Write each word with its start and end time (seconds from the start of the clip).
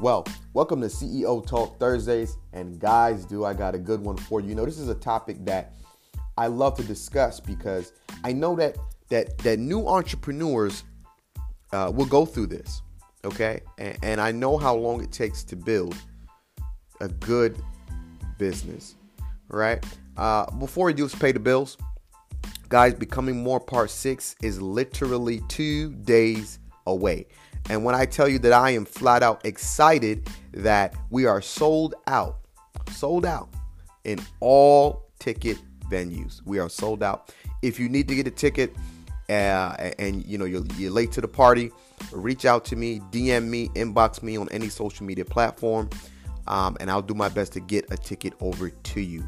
Well, 0.00 0.26
welcome 0.54 0.80
to 0.80 0.88
CEO 0.88 1.46
Talk 1.46 1.78
Thursdays. 1.78 2.36
And 2.52 2.80
guys, 2.80 3.24
do 3.24 3.44
I 3.44 3.54
got 3.54 3.76
a 3.76 3.78
good 3.78 4.00
one 4.00 4.16
for 4.16 4.40
you. 4.40 4.48
You 4.48 4.56
know, 4.56 4.64
this 4.64 4.78
is 4.78 4.88
a 4.88 4.94
topic 4.94 5.44
that 5.44 5.72
I 6.36 6.48
love 6.48 6.76
to 6.78 6.82
discuss 6.82 7.38
because 7.38 7.92
I 8.24 8.32
know 8.32 8.56
that 8.56 8.76
that 9.10 9.38
that 9.38 9.60
new 9.60 9.86
entrepreneurs 9.86 10.82
uh, 11.72 11.92
will 11.94 12.06
go 12.06 12.26
through 12.26 12.48
this. 12.48 12.82
Okay, 13.24 13.60
and, 13.78 13.96
and 14.02 14.20
I 14.20 14.32
know 14.32 14.58
how 14.58 14.74
long 14.74 15.00
it 15.00 15.12
takes 15.12 15.44
to 15.44 15.56
build 15.56 15.96
a 17.00 17.06
good 17.06 17.56
business. 18.36 18.96
Right. 19.46 19.84
Uh, 20.16 20.50
before 20.56 20.86
we 20.86 20.94
do, 20.94 21.04
let's 21.04 21.14
pay 21.14 21.30
the 21.30 21.38
bills. 21.38 21.78
Guys, 22.68 22.94
becoming 22.94 23.44
more 23.44 23.60
part 23.60 23.90
six 23.90 24.34
is 24.42 24.60
literally 24.60 25.40
two 25.46 25.94
days 25.94 26.58
away. 26.84 27.28
And 27.70 27.84
when 27.84 27.94
I 27.94 28.04
tell 28.04 28.28
you 28.28 28.38
that 28.40 28.52
I 28.52 28.70
am 28.70 28.84
flat 28.84 29.22
out 29.22 29.44
excited 29.44 30.28
that 30.52 30.94
we 31.10 31.26
are 31.26 31.40
sold 31.40 31.94
out, 32.06 32.38
sold 32.90 33.24
out 33.24 33.48
in 34.04 34.20
all 34.40 35.04
ticket 35.18 35.58
venues. 35.88 36.42
We 36.44 36.58
are 36.58 36.68
sold 36.68 37.02
out. 37.02 37.32
If 37.62 37.80
you 37.80 37.88
need 37.88 38.08
to 38.08 38.14
get 38.14 38.26
a 38.26 38.30
ticket 38.30 38.74
uh, 39.28 39.90
and 39.98 40.24
you 40.26 40.36
know 40.36 40.44
you're, 40.44 40.64
you're 40.76 40.90
late 40.90 41.12
to 41.12 41.20
the 41.20 41.28
party, 41.28 41.70
reach 42.12 42.44
out 42.44 42.64
to 42.66 42.76
me, 42.76 43.00
DM 43.10 43.48
me, 43.48 43.68
inbox 43.68 44.22
me 44.22 44.36
on 44.36 44.48
any 44.50 44.68
social 44.68 45.06
media 45.06 45.24
platform, 45.24 45.88
um, 46.46 46.76
and 46.80 46.90
I'll 46.90 47.02
do 47.02 47.14
my 47.14 47.28
best 47.28 47.52
to 47.54 47.60
get 47.60 47.90
a 47.90 47.96
ticket 47.96 48.34
over 48.40 48.70
to 48.70 49.00
you. 49.00 49.24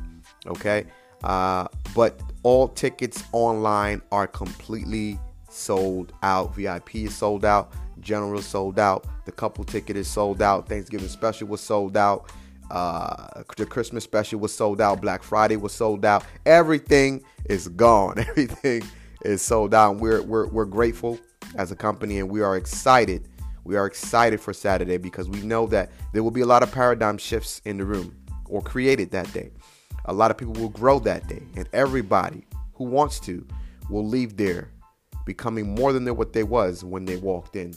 Okay, 0.46 0.84
uh, 1.24 1.66
but 1.94 2.20
all 2.42 2.68
tickets 2.68 3.24
online 3.32 4.02
are 4.12 4.26
completely 4.26 5.18
sold 5.48 6.12
out. 6.22 6.54
VIP 6.54 6.96
is 6.96 7.16
sold 7.16 7.44
out. 7.44 7.72
General 8.06 8.40
sold 8.40 8.78
out. 8.78 9.04
The 9.24 9.32
couple 9.32 9.64
ticket 9.64 9.96
is 9.96 10.06
sold 10.06 10.40
out. 10.40 10.68
Thanksgiving 10.68 11.08
special 11.08 11.48
was 11.48 11.60
sold 11.60 11.96
out. 11.96 12.30
Uh, 12.70 13.42
the 13.56 13.66
Christmas 13.66 14.04
special 14.04 14.38
was 14.38 14.54
sold 14.54 14.80
out. 14.80 15.00
Black 15.00 15.24
Friday 15.24 15.56
was 15.56 15.72
sold 15.72 16.04
out. 16.04 16.24
Everything 16.46 17.24
is 17.46 17.66
gone. 17.66 18.18
Everything 18.28 18.82
is 19.22 19.42
sold 19.42 19.74
out. 19.74 19.96
We're, 19.96 20.22
we're, 20.22 20.46
we're 20.46 20.64
grateful 20.66 21.18
as 21.56 21.72
a 21.72 21.76
company 21.76 22.20
and 22.20 22.30
we 22.30 22.42
are 22.42 22.56
excited. 22.56 23.28
We 23.64 23.74
are 23.74 23.86
excited 23.86 24.40
for 24.40 24.52
Saturday 24.52 24.98
because 24.98 25.28
we 25.28 25.40
know 25.40 25.66
that 25.66 25.90
there 26.12 26.22
will 26.22 26.30
be 26.30 26.42
a 26.42 26.46
lot 26.46 26.62
of 26.62 26.70
paradigm 26.70 27.18
shifts 27.18 27.60
in 27.64 27.78
the 27.78 27.84
room 27.84 28.14
or 28.48 28.62
created 28.62 29.10
that 29.10 29.32
day. 29.32 29.50
A 30.04 30.12
lot 30.12 30.30
of 30.30 30.38
people 30.38 30.54
will 30.54 30.68
grow 30.68 31.00
that 31.00 31.26
day, 31.26 31.42
and 31.56 31.68
everybody 31.72 32.46
who 32.74 32.84
wants 32.84 33.18
to 33.20 33.44
will 33.90 34.06
leave 34.06 34.36
there 34.36 34.70
becoming 35.24 35.74
more 35.74 35.92
than 35.92 36.06
what 36.16 36.32
they 36.32 36.44
was 36.44 36.84
when 36.84 37.04
they 37.04 37.16
walked 37.16 37.56
in. 37.56 37.74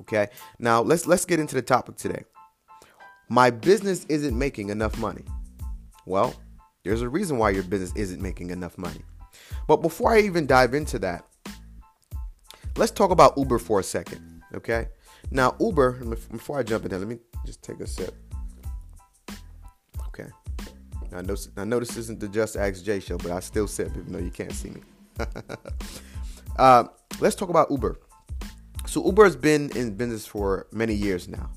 Okay? 0.00 0.28
Now, 0.58 0.80
let's 0.80 1.06
let's 1.06 1.24
get 1.24 1.40
into 1.40 1.54
the 1.54 1.62
topic 1.62 1.96
today. 1.96 2.24
My 3.28 3.50
business 3.50 4.04
isn't 4.08 4.36
making 4.36 4.70
enough 4.70 4.98
money. 4.98 5.24
Well, 6.06 6.34
there's 6.84 7.02
a 7.02 7.08
reason 7.08 7.38
why 7.38 7.50
your 7.50 7.62
business 7.62 7.92
isn't 7.94 8.20
making 8.20 8.50
enough 8.50 8.76
money. 8.78 9.02
But 9.68 9.78
before 9.78 10.12
I 10.12 10.20
even 10.20 10.46
dive 10.46 10.74
into 10.74 10.98
that, 11.00 11.24
let's 12.76 12.90
talk 12.90 13.10
about 13.10 13.36
Uber 13.36 13.58
for 13.58 13.80
a 13.80 13.82
second, 13.84 14.42
okay? 14.54 14.88
Now, 15.30 15.54
Uber, 15.60 15.92
before 16.32 16.58
I 16.58 16.62
jump 16.62 16.84
in 16.84 16.90
there, 16.90 16.98
let 16.98 17.08
me 17.08 17.18
just 17.46 17.62
take 17.62 17.80
a 17.80 17.86
sip. 17.86 18.14
Okay. 20.08 20.28
I 21.14 21.22
know, 21.22 21.36
I 21.56 21.64
know 21.64 21.78
this 21.78 21.96
isn't 21.96 22.20
the 22.20 22.28
Just 22.28 22.56
Ask 22.56 22.84
Jay 22.84 23.00
show, 23.00 23.18
but 23.18 23.30
I 23.30 23.40
still 23.40 23.68
sip 23.68 23.90
even 23.96 24.12
though 24.12 24.18
you 24.18 24.30
can't 24.30 24.52
see 24.52 24.70
me. 24.70 24.80
uh, 26.58 26.84
let's 27.20 27.36
talk 27.36 27.48
about 27.48 27.70
Uber. 27.70 27.98
So 28.90 29.04
Uber 29.06 29.22
has 29.22 29.36
been 29.36 29.70
in 29.76 29.94
business 29.94 30.26
for 30.26 30.66
many 30.72 30.94
years 30.94 31.28
now. 31.28 31.48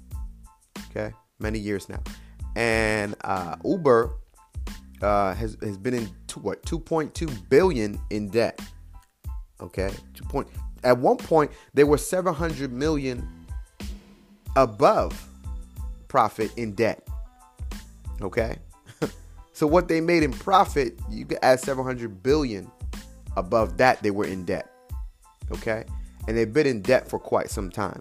Okay, 0.91 1.11
many 1.39 1.57
years 1.57 1.89
now, 1.89 1.99
and 2.55 3.15
uh, 3.23 3.55
Uber 3.65 4.13
uh, 5.01 5.33
has 5.33 5.57
has 5.63 5.75
been 5.75 5.95
in 5.95 6.09
two, 6.27 6.41
what 6.41 6.61
2.2 6.61 7.49
billion 7.49 7.99
in 8.11 8.29
debt. 8.29 8.61
Okay, 9.59 9.89
two 10.13 10.23
point. 10.25 10.47
At 10.83 10.99
one 10.99 11.17
point, 11.17 11.49
they 11.73 11.83
were 11.83 11.97
700 11.97 12.71
million 12.71 13.27
above 14.55 15.27
profit 16.07 16.55
in 16.55 16.75
debt. 16.75 17.07
Okay, 18.21 18.59
so 19.53 19.65
what 19.65 19.87
they 19.87 20.01
made 20.01 20.21
in 20.21 20.33
profit, 20.33 20.99
you 21.09 21.25
could 21.25 21.39
add 21.41 21.59
700 21.59 22.21
billion 22.21 22.69
above 23.35 23.77
that. 23.77 24.03
They 24.03 24.11
were 24.11 24.25
in 24.25 24.45
debt. 24.45 24.69
Okay, 25.51 25.85
and 26.27 26.37
they've 26.37 26.51
been 26.51 26.67
in 26.67 26.81
debt 26.81 27.09
for 27.09 27.19
quite 27.19 27.49
some 27.49 27.69
time. 27.69 27.99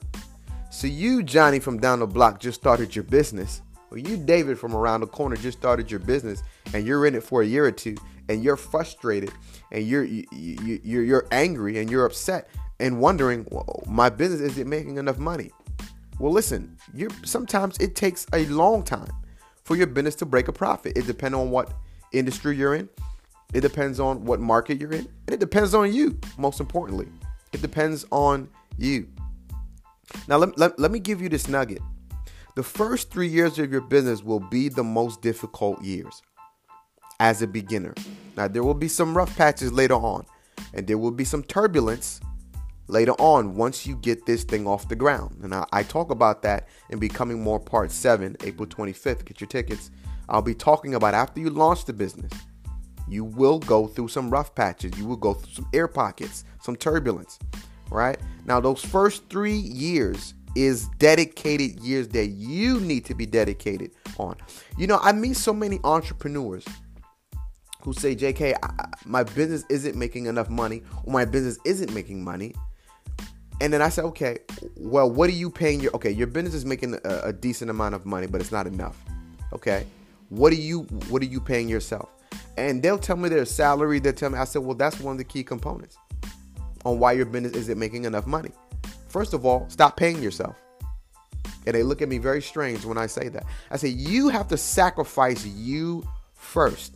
So 0.71 0.87
you, 0.87 1.23
Johnny 1.23 1.59
from 1.59 1.79
down 1.79 2.01
the 2.01 2.07
block, 2.07 2.41
just 2.41 2.61
started 2.61 2.95
your 2.95 3.05
business. 3.05 3.63
Or 3.91 3.99
you, 3.99 4.17
David 4.17 4.59
from 4.59 4.75
around 4.75 5.01
the 5.03 5.07
corner, 5.07 5.37
just 5.37 5.59
started 5.59 5.91
your 5.91 6.01
business, 6.01 6.43
and 6.73 6.87
you're 6.87 7.07
in 7.07 7.15
it 7.15 7.23
for 7.23 7.43
a 7.43 7.47
year 7.47 7.67
or 7.67 7.73
two, 7.73 7.95
and 8.31 8.43
you're 8.43 8.57
frustrated, 8.57 9.31
and 9.71 9.87
you're 9.87 10.05
you, 10.05 10.25
you, 10.33 10.81
you're 10.83 11.05
you're 11.05 11.27
angry, 11.31 11.79
and 11.79 11.91
you're 11.91 12.07
upset, 12.07 12.49
and 12.81 13.01
wondering, 13.01 13.47
well, 13.51 13.83
my 13.87 14.09
business 14.09 14.41
isn't 14.41 14.67
making 14.67 14.97
enough 14.97 15.19
money. 15.19 15.51
Well, 16.19 16.33
listen, 16.33 16.79
you 16.95 17.11
sometimes 17.23 17.77
it 17.79 17.95
takes 17.95 18.27
a 18.33 18.47
long 18.47 18.83
time 18.83 19.13
for 19.65 19.77
your 19.77 19.89
business 19.89 20.15
to 20.17 20.27
break 20.27 20.49
a 20.49 20.53
profit. 20.53 20.97
It 20.97 21.07
depends 21.07 21.37
on 21.37 21.51
what 21.51 21.75
industry 22.13 22.57
you're 22.57 22.75
in. 22.75 22.89
It 23.53 23.61
depends 23.61 24.01
on 24.01 24.25
what 24.25 24.41
market 24.41 24.81
you're 24.81 24.93
in. 24.93 25.07
And 25.27 25.35
it 25.35 25.41
depends 25.41 25.75
on 25.75 25.93
you, 25.93 26.19
most 26.39 26.61
importantly. 26.61 27.09
It 27.53 27.63
depends 27.63 28.05
on 28.11 28.49
you. 28.79 29.09
Now, 30.29 30.37
let, 30.39 30.59
let, 30.59 30.79
let 30.79 30.91
me 30.91 30.99
give 30.99 31.21
you 31.21 31.29
this 31.29 31.49
nugget. 31.49 31.83
The 32.55 32.63
first 32.63 33.11
three 33.11 33.29
years 33.29 33.59
of 33.59 33.73
your 33.73 33.81
business 33.81 34.23
will 34.23 34.41
be 34.41 34.69
the 34.69 34.85
most 34.85 35.23
difficult 35.23 35.83
years 35.83 36.23
as 37.19 37.41
a 37.41 37.47
beginner. 37.47 37.95
Now, 38.37 38.49
there 38.49 38.63
will 38.63 38.75
be 38.75 38.89
some 38.89 39.17
rough 39.17 39.35
patches 39.37 39.73
later 39.73 39.95
on, 39.95 40.27
and 40.75 40.87
there 40.87 40.99
will 40.99 41.11
be 41.11 41.25
some 41.25 41.43
turbulence 41.43 42.21
later 42.89 43.13
on 43.13 43.55
once 43.55 43.87
you 43.87 43.97
get 43.97 44.27
this 44.27 44.45
thing 44.45 44.67
off 44.67 44.89
the 44.89 44.97
ground. 44.97 45.39
And 45.43 45.55
I, 45.55 45.65
I 45.73 45.83
talk 45.83 46.11
about 46.11 46.43
that 46.43 46.69
in 46.91 46.99
Becoming 46.99 47.43
More 47.43 47.61
Part 47.61 47.91
7, 47.91 48.37
April 48.45 48.67
25th. 48.67 49.25
Get 49.25 49.41
your 49.41 49.49
tickets. 49.49 49.91
I'll 50.29 50.43
be 50.43 50.55
talking 50.55 50.95
about 50.95 51.15
after 51.15 51.41
you 51.41 51.51
launch 51.51 51.85
the 51.85 51.93
business 51.93 52.33
you 53.09 53.25
will 53.25 53.59
go 53.59 53.87
through 53.87 54.09
some 54.09 54.31
rough 54.31 54.55
patches. 54.55 54.97
You 54.99 55.07
will 55.07 55.17
go 55.17 55.35
through 55.35 55.53
some 55.53 55.69
air 55.73 55.89
pockets, 55.89 56.45
some 56.61 56.77
turbulence, 56.77 57.39
right? 57.91 58.19
Now, 58.47 58.61
those 58.61 58.85
first 58.85 59.29
three 59.29 59.57
years 59.57 60.35
is 60.55 60.89
dedicated 60.99 61.81
years 61.81 62.09
that 62.09 62.27
you 62.27 62.81
need 62.81 63.05
to 63.07 63.15
be 63.15 63.27
dedicated 63.27 63.93
on. 64.19 64.37
You 64.77 64.87
know, 64.87 64.99
I 65.03 65.13
meet 65.13 65.37
so 65.37 65.53
many 65.53 65.81
entrepreneurs 65.85 66.65
who 67.83 67.93
say, 67.93 68.15
JK, 68.15 68.55
I, 68.63 68.87
my 69.05 69.25
business 69.25 69.65
isn't 69.69 69.97
making 69.97 70.27
enough 70.27 70.49
money, 70.49 70.83
or 71.05 71.13
my 71.13 71.25
business 71.25 71.59
isn't 71.65 71.93
making 71.93 72.23
money. 72.23 72.55
And 73.61 73.73
then 73.73 73.83
I 73.83 73.89
said, 73.89 74.05
okay, 74.07 74.39
well, 74.77 75.11
what 75.11 75.31
are 75.31 75.35
you 75.35 75.51
paying 75.51 75.81
your, 75.81 75.93
okay, 75.95 76.11
your 76.11 76.27
business 76.27 76.55
is 76.55 76.65
making 76.65 76.99
a, 77.05 77.21
a 77.25 77.33
decent 77.33 77.71
amount 77.71 77.95
of 77.95 78.07
money, 78.07 78.27
but 78.27 78.41
it's 78.41 78.53
not 78.53 78.67
enough. 78.67 79.01
Okay. 79.53 79.87
What 80.31 80.53
are 80.53 80.57
you, 80.57 80.83
what 81.09 81.23
are 81.23 81.27
you 81.27 81.41
paying 81.41 81.69
yourself? 81.69 82.11
And 82.57 82.83
they'll 82.83 82.99
tell 82.99 83.17
me 83.17 83.29
their 83.29 83.45
salary. 83.45 83.99
They'll 83.99 84.13
tell 84.13 84.31
me, 84.31 84.39
I 84.39 84.45
said, 84.45 84.63
well, 84.63 84.77
that's 84.77 85.01
one 85.01 85.13
of 85.13 85.19
the 85.19 85.25
key 85.25 85.43
components 85.43 85.97
on 86.85 86.99
why 86.99 87.13
your 87.13 87.27
business 87.27 87.53
isn't 87.53 87.79
making 87.79 88.05
enough 88.05 88.27
money. 88.27 88.51
First 89.09 89.35
of 89.35 89.47
all, 89.47 89.69
stop 89.69 89.97
paying 89.97 90.23
yourself. 90.23 90.57
And 91.67 91.75
they 91.75 91.83
look 91.83 92.03
at 92.03 92.09
me 92.09 92.19
very 92.19 92.43
strange 92.43 92.85
when 92.85 92.99
I 92.99 93.07
say 93.07 93.29
that. 93.29 93.45
I 93.71 93.77
say, 93.77 93.89
you 93.89 94.29
have 94.29 94.49
to 94.49 94.57
sacrifice 94.57 95.47
you 95.47 96.07
first 96.35 96.95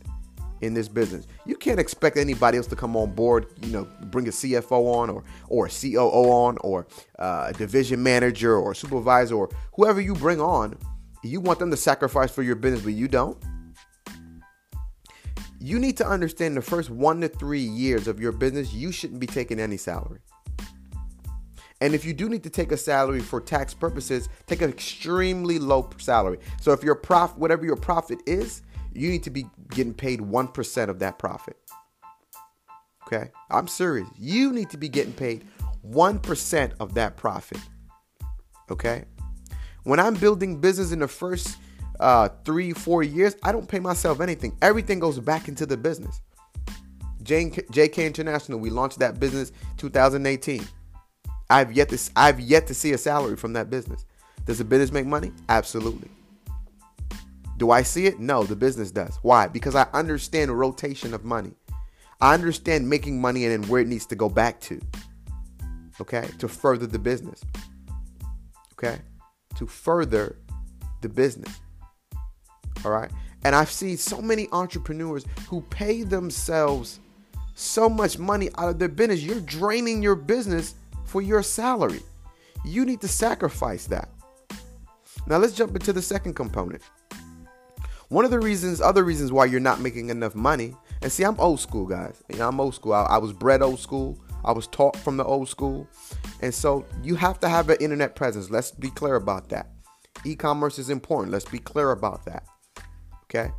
in 0.61 0.73
this 0.73 0.87
business. 0.87 1.27
You 1.45 1.55
can't 1.55 1.79
expect 1.79 2.17
anybody 2.17 2.57
else 2.57 2.67
to 2.67 2.75
come 2.75 2.95
on 2.97 3.11
board, 3.11 3.47
you 3.61 3.71
know, 3.71 3.87
bring 4.05 4.27
a 4.27 4.31
CFO 4.31 4.95
on 4.95 5.09
or 5.09 5.23
or 5.49 5.67
a 5.67 5.69
COO 5.69 6.29
on 6.29 6.57
or 6.61 6.87
uh, 7.19 7.45
a 7.49 7.53
division 7.53 8.01
manager 8.01 8.57
or 8.57 8.73
supervisor 8.73 9.35
or 9.35 9.49
whoever 9.75 10.01
you 10.01 10.13
bring 10.13 10.41
on. 10.41 10.77
You 11.23 11.41
want 11.41 11.59
them 11.59 11.71
to 11.71 11.77
sacrifice 11.77 12.31
for 12.31 12.43
your 12.43 12.55
business, 12.55 12.81
but 12.81 12.93
you 12.93 13.07
don't 13.07 13.37
you 15.59 15.79
need 15.79 15.97
to 15.97 16.07
understand 16.07 16.55
the 16.55 16.61
first 16.61 16.89
one 16.89 17.21
to 17.21 17.27
three 17.27 17.61
years 17.61 18.07
of 18.07 18.19
your 18.19 18.31
business, 18.31 18.73
you 18.73 18.91
shouldn't 18.91 19.19
be 19.19 19.27
taking 19.27 19.59
any 19.59 19.77
salary. 19.77 20.19
And 21.79 21.93
if 21.93 22.05
you 22.05 22.13
do 22.13 22.27
need 22.27 22.43
to 22.43 22.49
take 22.49 22.71
a 22.71 22.77
salary 22.77 23.19
for 23.19 23.39
tax 23.39 23.73
purposes, 23.73 24.29
take 24.47 24.61
an 24.61 24.69
extremely 24.69 25.59
low 25.59 25.89
salary. 25.97 26.39
So 26.59 26.71
if 26.71 26.83
your 26.83 26.95
profit, 26.95 27.37
whatever 27.37 27.65
your 27.65 27.75
profit 27.75 28.19
is, 28.25 28.63
you 28.93 29.09
need 29.09 29.23
to 29.23 29.29
be 29.29 29.45
getting 29.69 29.93
paid 29.93 30.19
1% 30.19 30.89
of 30.89 30.99
that 30.99 31.19
profit. 31.19 31.57
Okay? 33.05 33.29
I'm 33.51 33.67
serious. 33.67 34.07
You 34.17 34.51
need 34.51 34.71
to 34.71 34.77
be 34.77 34.89
getting 34.89 35.13
paid 35.13 35.45
1% 35.87 36.73
of 36.79 36.95
that 36.95 37.15
profit. 37.15 37.59
Okay? 38.71 39.05
When 39.83 39.99
I'm 39.99 40.15
building 40.15 40.59
business 40.59 40.91
in 40.91 40.99
the 40.99 41.07
first 41.07 41.57
uh, 41.99 42.29
three, 42.45 42.73
four 42.73 43.03
years, 43.03 43.35
I 43.43 43.51
don't 43.51 43.67
pay 43.67 43.79
myself 43.79 44.21
anything. 44.21 44.57
Everything 44.61 44.99
goes 44.99 45.19
back 45.19 45.47
into 45.47 45.65
the 45.65 45.77
business. 45.77 46.21
JK 47.23 48.05
International, 48.05 48.59
we 48.59 48.69
launched 48.69 48.99
that 48.99 49.19
business 49.19 49.51
2018. 49.77 50.65
I've 51.49 51.71
yet 51.71 51.89
to 51.89 51.99
I've 52.15 52.39
yet 52.39 52.67
to 52.67 52.73
see 52.73 52.93
a 52.93 52.97
salary 52.97 53.35
from 53.35 53.53
that 53.53 53.69
business. 53.69 54.05
Does 54.45 54.59
the 54.59 54.63
business 54.63 54.91
make 54.91 55.05
money? 55.05 55.31
Absolutely. 55.49 56.09
Do 57.57 57.71
I 57.71 57.81
see 57.81 58.05
it? 58.05 58.19
No, 58.19 58.43
the 58.43 58.55
business 58.55 58.91
does. 58.91 59.17
Why? 59.23 59.47
Because 59.47 59.75
I 59.75 59.87
understand 59.93 60.49
the 60.49 60.55
rotation 60.55 61.13
of 61.13 61.25
money. 61.25 61.53
I 62.21 62.33
understand 62.33 62.89
making 62.89 63.19
money 63.19 63.45
and 63.45 63.63
then 63.63 63.69
where 63.69 63.81
it 63.81 63.87
needs 63.87 64.05
to 64.07 64.15
go 64.15 64.29
back 64.29 64.59
to. 64.61 64.79
Okay? 65.99 66.27
To 66.39 66.47
further 66.47 66.85
the 66.85 66.99
business. 66.99 67.43
Okay? 68.73 68.99
To 69.55 69.65
further 69.65 70.37
the 71.01 71.09
business. 71.09 71.59
All 72.87 72.93
right? 72.93 73.11
And 73.43 73.53
I've 73.53 73.69
seen 73.69 73.97
so 73.97 74.21
many 74.21 74.47
entrepreneurs 74.51 75.25
who 75.49 75.61
pay 75.61 76.03
themselves 76.03 76.99
so 77.53 77.89
much 77.89 78.17
money 78.17 78.49
out 78.57 78.69
of 78.69 78.79
their 78.79 78.87
business. 78.87 79.21
You're 79.21 79.41
draining 79.41 80.01
your 80.01 80.15
business 80.15 80.75
for 81.05 81.21
your 81.21 81.43
salary. 81.43 82.01
You 82.63 82.85
need 82.85 83.01
to 83.01 83.07
sacrifice 83.07 83.87
that. 83.87 84.09
Now 85.27 85.37
let's 85.37 85.53
jump 85.53 85.75
into 85.75 85.91
the 85.91 86.01
second 86.01 86.35
component. 86.35 86.81
One 88.07 88.23
of 88.23 88.31
the 88.31 88.39
reasons, 88.39 88.79
other 88.79 89.03
reasons 89.03 89.33
why 89.33 89.45
you're 89.45 89.59
not 89.59 89.81
making 89.81 90.09
enough 90.09 90.33
money, 90.33 90.73
and 91.01 91.11
see, 91.11 91.23
I'm 91.23 91.39
old 91.39 91.59
school, 91.59 91.85
guys. 91.85 92.23
You 92.29 92.37
know, 92.37 92.47
I'm 92.47 92.59
old 92.59 92.73
school. 92.73 92.93
I, 92.93 93.03
I 93.03 93.17
was 93.17 93.33
bred 93.33 93.61
old 93.61 93.79
school. 93.79 94.17
I 94.45 94.53
was 94.53 94.67
taught 94.67 94.95
from 94.95 95.17
the 95.17 95.25
old 95.25 95.49
school. 95.49 95.87
And 96.41 96.53
so 96.53 96.85
you 97.03 97.15
have 97.15 97.39
to 97.41 97.49
have 97.49 97.69
an 97.69 97.77
internet 97.81 98.15
presence. 98.15 98.49
Let's 98.49 98.71
be 98.71 98.89
clear 98.89 99.15
about 99.15 99.49
that. 99.49 99.67
E 100.23 100.35
commerce 100.35 100.79
is 100.79 100.89
important. 100.89 101.33
Let's 101.33 101.45
be 101.45 101.59
clear 101.59 101.91
about 101.91 102.25
that. 102.25 102.45
Okay? 103.29 103.51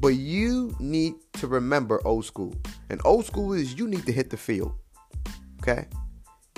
But 0.00 0.08
you 0.08 0.74
need 0.78 1.14
to 1.34 1.46
remember 1.46 2.00
old 2.06 2.24
school. 2.24 2.54
And 2.90 3.00
old 3.04 3.24
school 3.26 3.52
is 3.52 3.74
you 3.74 3.86
need 3.86 4.06
to 4.06 4.12
hit 4.12 4.30
the 4.30 4.36
field. 4.36 4.74
Okay? 5.62 5.86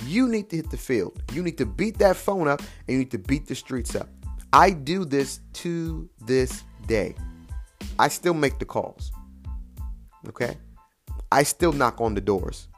You 0.05 0.29
need 0.29 0.51
to 0.51 0.57
hit 0.57 0.71
the 0.71 0.77
field. 0.77 1.23
You 1.33 1.43
need 1.43 1.59
to 1.59 1.67
beat 1.67 1.99
that 1.99 2.17
phone 2.17 2.49
up 2.49 2.61
and 2.61 2.69
you 2.89 2.99
need 2.99 3.11
to 3.13 3.19
beat 3.19 3.47
the 3.47 3.55
streets 3.55 3.95
up. 3.95 4.09
I 4.53 4.71
do 4.71 5.05
this 5.05 5.41
to 5.55 6.09
this 6.25 6.65
day. 6.87 7.15
I 7.99 8.09
still 8.09 8.35
make 8.35 8.59
the 8.59 8.65
calls. 8.65 9.13
Okay? 10.29 10.57
I 11.31 11.43
still 11.43 11.73
knock 11.73 12.01
on 12.01 12.15
the 12.15 12.21
doors. 12.21 12.69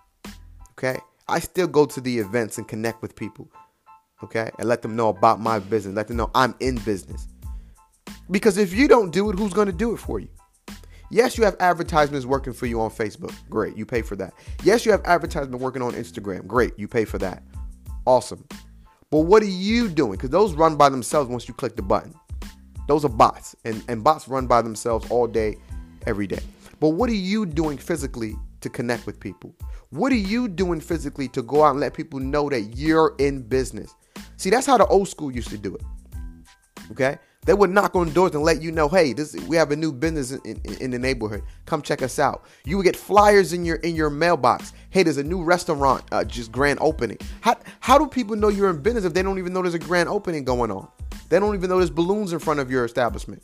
Okay? 0.73 0.99
I 1.29 1.41
still 1.41 1.67
go 1.67 1.87
to 1.87 2.01
the 2.01 2.19
events 2.19 2.59
and 2.59 2.67
connect 2.67 3.03
with 3.03 3.15
people. 3.15 3.51
Okay? 4.25 4.51
And 4.59 4.69
let 4.69 4.83
them 4.83 4.97
know 4.97 5.09
about 5.09 5.41
my 5.41 5.59
business. 5.59 5.95
Let 5.95 6.09
them 6.09 6.17
know 6.17 6.31
I'm 6.35 6.55
in 6.61 6.77
business. 6.77 7.29
Because 8.31 8.59
if 8.59 8.75
you 8.75 8.89
don't 8.89 9.11
do 9.11 9.31
it, 9.31 9.39
who's 9.39 9.53
going 9.53 9.67
to 9.67 9.73
do 9.73 9.95
it 9.95 9.99
for 9.99 10.21
you? 10.21 10.29
Yes, 11.11 11.39
you 11.39 11.45
have 11.45 11.57
advertisements 11.59 12.27
working 12.27 12.53
for 12.53 12.67
you 12.67 12.81
on 12.81 12.91
Facebook. 12.91 13.35
Great, 13.49 13.77
you 13.77 13.87
pay 13.87 14.03
for 14.03 14.15
that. 14.17 14.35
Yes, 14.63 14.85
you 14.85 14.93
have 14.93 15.03
advertisement 15.05 15.63
working 15.63 15.81
on 15.81 15.93
Instagram. 15.93 16.47
Great, 16.47 16.79
you 16.79 16.87
pay 16.87 17.07
for 17.07 17.17
that. 17.19 17.43
Awesome. 18.05 18.45
But 19.11 19.21
what 19.21 19.43
are 19.43 19.47
you 19.47 19.89
doing? 19.89 20.13
Because 20.13 20.31
those 20.31 20.53
run 20.53 20.77
by 20.77 20.91
themselves 20.91 21.31
once 21.31 21.49
you 21.49 21.55
click 21.55 21.77
the 21.77 21.83
button. 21.83 22.15
Those 22.89 23.05
are 23.05 23.11
bots, 23.11 23.57
and, 23.65 23.83
and 23.89 24.05
bots 24.05 24.29
run 24.29 24.47
by 24.47 24.61
themselves 24.61 25.11
all 25.11 25.27
day, 25.27 25.57
every 26.07 26.27
day. 26.27 26.41
But 26.81 26.91
what 26.91 27.09
are 27.09 27.15
you 27.15 27.47
doing 27.47 27.79
physically 27.79 28.35
to 28.61 28.69
connect 28.69 29.07
with 29.07 29.19
people? 29.19 29.55
What 29.91 30.13
are 30.13 30.17
you 30.17 30.47
doing 30.47 30.81
physically 30.81 31.29
to 31.29 31.43
go 31.43 31.65
out 31.65 31.71
and 31.71 31.81
let 31.81 31.95
people 31.95 32.21
know 32.21 32.51
that 32.51 32.77
you're 32.77 33.15
in 33.19 33.43
business? 33.43 33.95
See, 34.37 34.51
that's 34.51 34.67
how 34.67 34.77
the 34.77 34.87
old 34.87 35.09
school 35.09 35.31
used 35.31 35.49
to 35.49 35.59
do 35.59 35.75
it. 35.75 35.83
Okay? 36.91 37.19
They 37.45 37.55
would 37.55 37.71
knock 37.71 37.95
on 37.95 38.13
doors 38.13 38.35
and 38.35 38.43
let 38.43 38.61
you 38.61 38.71
know, 38.71 38.89
hey, 38.89 39.13
this 39.13 39.35
we 39.47 39.57
have 39.57 39.71
a 39.71 39.77
new 39.77 39.93
business 39.93 40.33
in, 40.33 40.61
in, 40.65 40.75
in, 40.83 40.91
the 40.91 40.99
neighborhood. 40.99 41.43
Come 41.65 41.81
check 41.81 42.03
us 42.03 42.19
out. 42.19 42.45
You 42.65 42.77
would 42.77 42.83
get 42.83 42.97
flyers 42.97 43.53
in 43.53 43.65
your 43.65 43.77
in 43.77 43.95
your 43.95 44.11
mailbox. 44.11 44.75
Hey, 44.91 45.03
there's 45.03 45.17
a 45.17 45.25
new 45.25 45.43
restaurant 45.43 46.05
uh, 46.13 46.25
just 46.25 46.53
grand 46.53 46.79
opening. 46.83 47.17
How 47.41 47.57
how 47.81 47.97
do 47.97 48.07
people 48.07 48.37
know 48.37 48.49
you're 48.49 48.69
in 48.69 48.83
business 48.83 49.05
if 49.05 49.15
they 49.15 49.23
don't 49.23 49.39
even 49.39 49.53
know 49.53 49.63
there's 49.63 49.75
a 49.75 49.79
grand 49.79 50.09
opening 50.09 50.45
going 50.45 50.71
on? 50.71 50.89
They 51.31 51.39
don't 51.39 51.55
even 51.55 51.71
know 51.71 51.79
there's 51.79 51.91
balloons 51.91 52.33
in 52.33 52.39
front 52.39 52.61
of 52.61 52.71
your 52.71 52.85
establishment. 52.85 53.43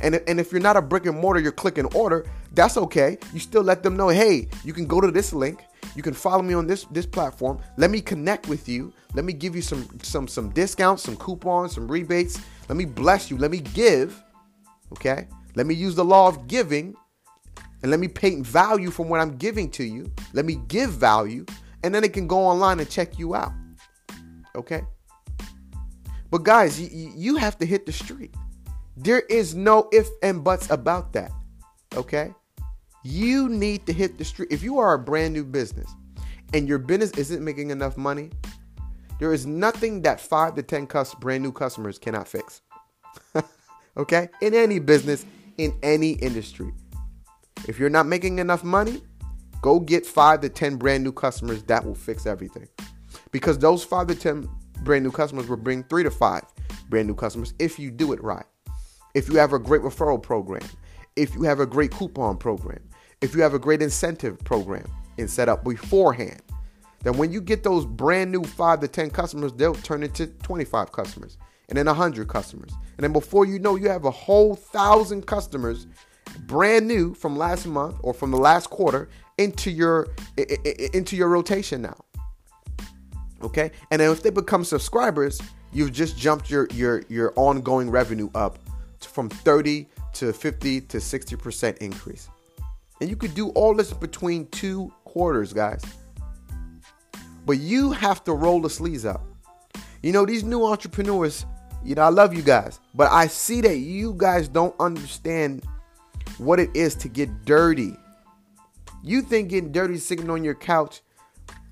And, 0.00 0.20
and 0.26 0.38
if 0.38 0.52
you're 0.52 0.60
not 0.60 0.76
a 0.76 0.82
brick 0.82 1.06
and 1.06 1.18
mortar, 1.18 1.40
you're 1.40 1.52
click 1.52 1.78
and 1.78 1.92
order, 1.94 2.26
that's 2.52 2.76
okay. 2.76 3.18
You 3.32 3.40
still 3.40 3.62
let 3.62 3.82
them 3.82 3.96
know, 3.96 4.08
hey, 4.08 4.48
you 4.64 4.72
can 4.72 4.86
go 4.86 5.00
to 5.00 5.10
this 5.10 5.32
link. 5.32 5.64
You 5.94 6.02
can 6.02 6.14
follow 6.14 6.42
me 6.42 6.52
on 6.52 6.66
this 6.66 6.84
this 6.90 7.06
platform. 7.06 7.58
Let 7.76 7.90
me 7.90 8.00
connect 8.00 8.48
with 8.48 8.68
you. 8.68 8.92
Let 9.14 9.24
me 9.24 9.32
give 9.32 9.56
you 9.56 9.62
some 9.62 9.88
some 10.02 10.28
some 10.28 10.50
discounts, 10.50 11.02
some 11.02 11.16
coupons, 11.16 11.74
some 11.74 11.88
rebates. 11.88 12.38
Let 12.68 12.76
me 12.76 12.84
bless 12.84 13.30
you. 13.30 13.38
Let 13.38 13.50
me 13.50 13.60
give. 13.60 14.22
Okay? 14.92 15.28
Let 15.54 15.66
me 15.66 15.74
use 15.74 15.94
the 15.94 16.04
law 16.04 16.28
of 16.28 16.48
giving 16.48 16.94
and 17.82 17.90
let 17.90 18.00
me 18.00 18.08
paint 18.08 18.46
value 18.46 18.90
from 18.90 19.08
what 19.08 19.20
I'm 19.20 19.36
giving 19.36 19.70
to 19.70 19.84
you. 19.84 20.12
Let 20.32 20.44
me 20.44 20.56
give 20.68 20.90
value 20.90 21.46
and 21.82 21.94
then 21.94 22.04
it 22.04 22.12
can 22.12 22.26
go 22.26 22.38
online 22.38 22.80
and 22.80 22.90
check 22.90 23.18
you 23.18 23.34
out. 23.34 23.52
Okay? 24.54 24.82
But 26.30 26.42
guys, 26.42 26.80
you, 26.80 27.12
you 27.14 27.36
have 27.36 27.56
to 27.58 27.66
hit 27.66 27.86
the 27.86 27.92
street. 27.92 28.34
There 28.96 29.20
is 29.20 29.54
no 29.54 29.88
if 29.92 30.08
and 30.22 30.42
buts 30.42 30.70
about 30.70 31.12
that. 31.12 31.30
Okay? 31.94 32.34
You 33.02 33.48
need 33.48 33.86
to 33.86 33.92
hit 33.92 34.18
the 34.18 34.24
street. 34.24 34.48
If 34.50 34.62
you 34.62 34.78
are 34.78 34.94
a 34.94 34.98
brand 34.98 35.34
new 35.34 35.44
business 35.44 35.92
and 36.54 36.66
your 36.66 36.78
business 36.78 37.10
isn't 37.12 37.44
making 37.44 37.70
enough 37.70 37.96
money, 37.96 38.30
there 39.18 39.32
is 39.32 39.46
nothing 39.46 40.02
that 40.02 40.20
five 40.20 40.54
to 40.56 40.62
10 40.62 40.86
cus- 40.86 41.14
brand 41.14 41.42
new 41.42 41.52
customers 41.52 41.98
cannot 41.98 42.26
fix. 42.26 42.62
okay? 43.96 44.28
In 44.40 44.54
any 44.54 44.78
business, 44.78 45.26
in 45.58 45.78
any 45.82 46.12
industry. 46.12 46.72
If 47.68 47.78
you're 47.78 47.90
not 47.90 48.06
making 48.06 48.38
enough 48.38 48.64
money, 48.64 49.02
go 49.60 49.78
get 49.78 50.06
five 50.06 50.40
to 50.40 50.48
10 50.48 50.76
brand 50.76 51.04
new 51.04 51.12
customers. 51.12 51.62
That 51.64 51.84
will 51.84 51.94
fix 51.94 52.26
everything. 52.26 52.68
Because 53.30 53.58
those 53.58 53.84
five 53.84 54.06
to 54.08 54.14
10 54.14 54.48
brand 54.82 55.04
new 55.04 55.10
customers 55.10 55.48
will 55.48 55.56
bring 55.56 55.82
three 55.84 56.02
to 56.02 56.10
five 56.10 56.44
brand 56.88 57.08
new 57.08 57.14
customers 57.14 57.54
if 57.58 57.78
you 57.78 57.90
do 57.90 58.12
it 58.12 58.22
right. 58.22 58.44
If 59.16 59.30
you 59.30 59.36
have 59.36 59.54
a 59.54 59.58
great 59.58 59.80
referral 59.80 60.22
program, 60.22 60.60
if 61.16 61.34
you 61.34 61.44
have 61.44 61.58
a 61.58 61.64
great 61.64 61.90
coupon 61.90 62.36
program, 62.36 62.86
if 63.22 63.34
you 63.34 63.40
have 63.40 63.54
a 63.54 63.58
great 63.58 63.80
incentive 63.80 64.38
program 64.40 64.84
and 65.16 65.30
set 65.30 65.48
up 65.48 65.64
beforehand, 65.64 66.42
then 67.02 67.16
when 67.16 67.32
you 67.32 67.40
get 67.40 67.62
those 67.62 67.86
brand 67.86 68.30
new 68.30 68.44
five 68.44 68.80
to 68.80 68.88
10 68.88 69.08
customers, 69.08 69.54
they'll 69.54 69.74
turn 69.74 70.02
into 70.02 70.26
25 70.26 70.92
customers 70.92 71.38
and 71.70 71.78
then 71.78 71.86
100 71.86 72.28
customers. 72.28 72.70
And 72.98 73.04
then 73.04 73.14
before 73.14 73.46
you 73.46 73.58
know, 73.58 73.76
you 73.76 73.88
have 73.88 74.04
a 74.04 74.10
whole 74.10 74.54
thousand 74.54 75.26
customers 75.26 75.86
brand 76.40 76.86
new 76.86 77.14
from 77.14 77.38
last 77.38 77.66
month 77.66 77.96
or 78.02 78.12
from 78.12 78.30
the 78.30 78.36
last 78.36 78.68
quarter 78.68 79.08
into 79.38 79.70
your 79.70 80.08
into 80.92 81.16
your 81.16 81.30
rotation 81.30 81.80
now. 81.80 81.96
Okay? 83.42 83.70
And 83.90 83.98
then 83.98 84.12
if 84.12 84.22
they 84.22 84.28
become 84.28 84.62
subscribers, 84.62 85.40
you've 85.72 85.94
just 85.94 86.18
jumped 86.18 86.50
your 86.50 86.68
your 86.74 87.02
your 87.08 87.32
ongoing 87.34 87.88
revenue 87.88 88.28
up 88.34 88.58
from 89.00 89.28
30 89.28 89.88
to 90.14 90.32
50 90.32 90.80
to 90.82 90.96
60% 90.98 91.76
increase. 91.78 92.28
And 93.00 93.10
you 93.10 93.16
could 93.16 93.34
do 93.34 93.50
all 93.50 93.74
this 93.74 93.92
between 93.92 94.46
two 94.48 94.92
quarters, 95.04 95.52
guys. 95.52 95.82
But 97.44 97.58
you 97.58 97.92
have 97.92 98.24
to 98.24 98.32
roll 98.32 98.60
the 98.60 98.70
sleeves 98.70 99.04
up. 99.04 99.22
You 100.02 100.12
know, 100.12 100.24
these 100.24 100.44
new 100.44 100.64
entrepreneurs, 100.64 101.44
you 101.84 101.94
know, 101.94 102.02
I 102.02 102.08
love 102.08 102.34
you 102.34 102.42
guys, 102.42 102.80
but 102.94 103.10
I 103.10 103.26
see 103.26 103.60
that 103.60 103.76
you 103.76 104.14
guys 104.16 104.48
don't 104.48 104.74
understand 104.80 105.64
what 106.38 106.58
it 106.58 106.70
is 106.74 106.94
to 106.96 107.08
get 107.08 107.44
dirty. 107.44 107.96
You 109.02 109.22
think 109.22 109.50
getting 109.50 109.72
dirty 109.72 109.98
sitting 109.98 110.30
on 110.30 110.42
your 110.42 110.54
couch, 110.54 111.02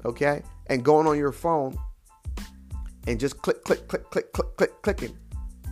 okay, 0.05 0.43
and 0.67 0.85
going 0.85 1.07
on 1.07 1.19
your 1.19 1.33
phone 1.33 1.77
and 3.07 3.19
just 3.21 3.41
click, 3.43 3.65
click, 3.65 3.87
click, 3.89 4.11
click, 4.11 4.33
click, 4.33 4.57
click, 4.57 4.83
clicking, 4.83 5.17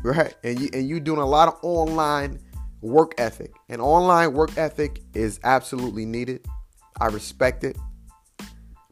right? 0.03 0.35
And 0.45 0.61
you 0.61 0.69
and 0.73 0.89
you 0.89 1.01
doing 1.01 1.21
a 1.21 1.27
lot 1.27 1.49
of 1.49 1.59
online 1.63 2.41
work 2.81 3.15
ethic. 3.19 3.55
And 3.69 3.81
online 3.81 4.33
work 4.35 4.57
ethic 4.59 5.01
is 5.15 5.41
absolutely 5.45 6.05
needed. 6.05 6.45
I 7.01 7.07
respect 7.07 7.65
it. 7.65 7.77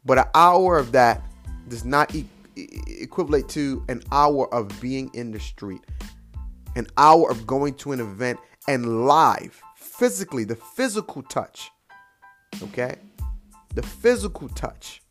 But 0.03 0.17
an 0.17 0.25
hour 0.33 0.77
of 0.77 0.91
that 0.93 1.23
does 1.67 1.85
not 1.85 2.15
e- 2.15 2.25
equivalent 2.55 3.49
to 3.49 3.83
an 3.87 4.01
hour 4.11 4.51
of 4.53 4.81
being 4.81 5.11
in 5.13 5.31
the 5.31 5.39
street, 5.39 5.81
an 6.75 6.87
hour 6.97 7.29
of 7.29 7.45
going 7.45 7.75
to 7.75 7.91
an 7.91 7.99
event 7.99 8.39
and 8.67 9.05
live, 9.05 9.61
physically, 9.75 10.43
the 10.43 10.55
physical 10.55 11.21
touch. 11.23 11.69
Okay? 12.63 12.95
The 13.75 13.83
physical 13.83 14.49
touch 14.49 15.01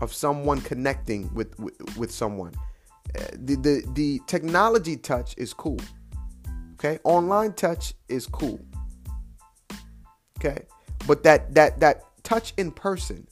of 0.00 0.12
someone 0.12 0.60
connecting 0.60 1.32
with, 1.34 1.58
with, 1.58 1.96
with 1.96 2.10
someone. 2.10 2.54
The, 3.14 3.56
the, 3.56 3.92
the 3.94 4.20
technology 4.26 4.96
touch 4.96 5.34
is 5.36 5.52
cool. 5.52 5.78
Okay? 6.74 6.98
Online 7.04 7.52
touch 7.52 7.94
is 8.08 8.26
cool. 8.26 8.60
Okay? 10.38 10.66
But 11.06 11.22
that 11.22 11.54
that 11.54 11.80
that 11.80 12.02
touch 12.22 12.54
in 12.56 12.70
person, 12.70 13.26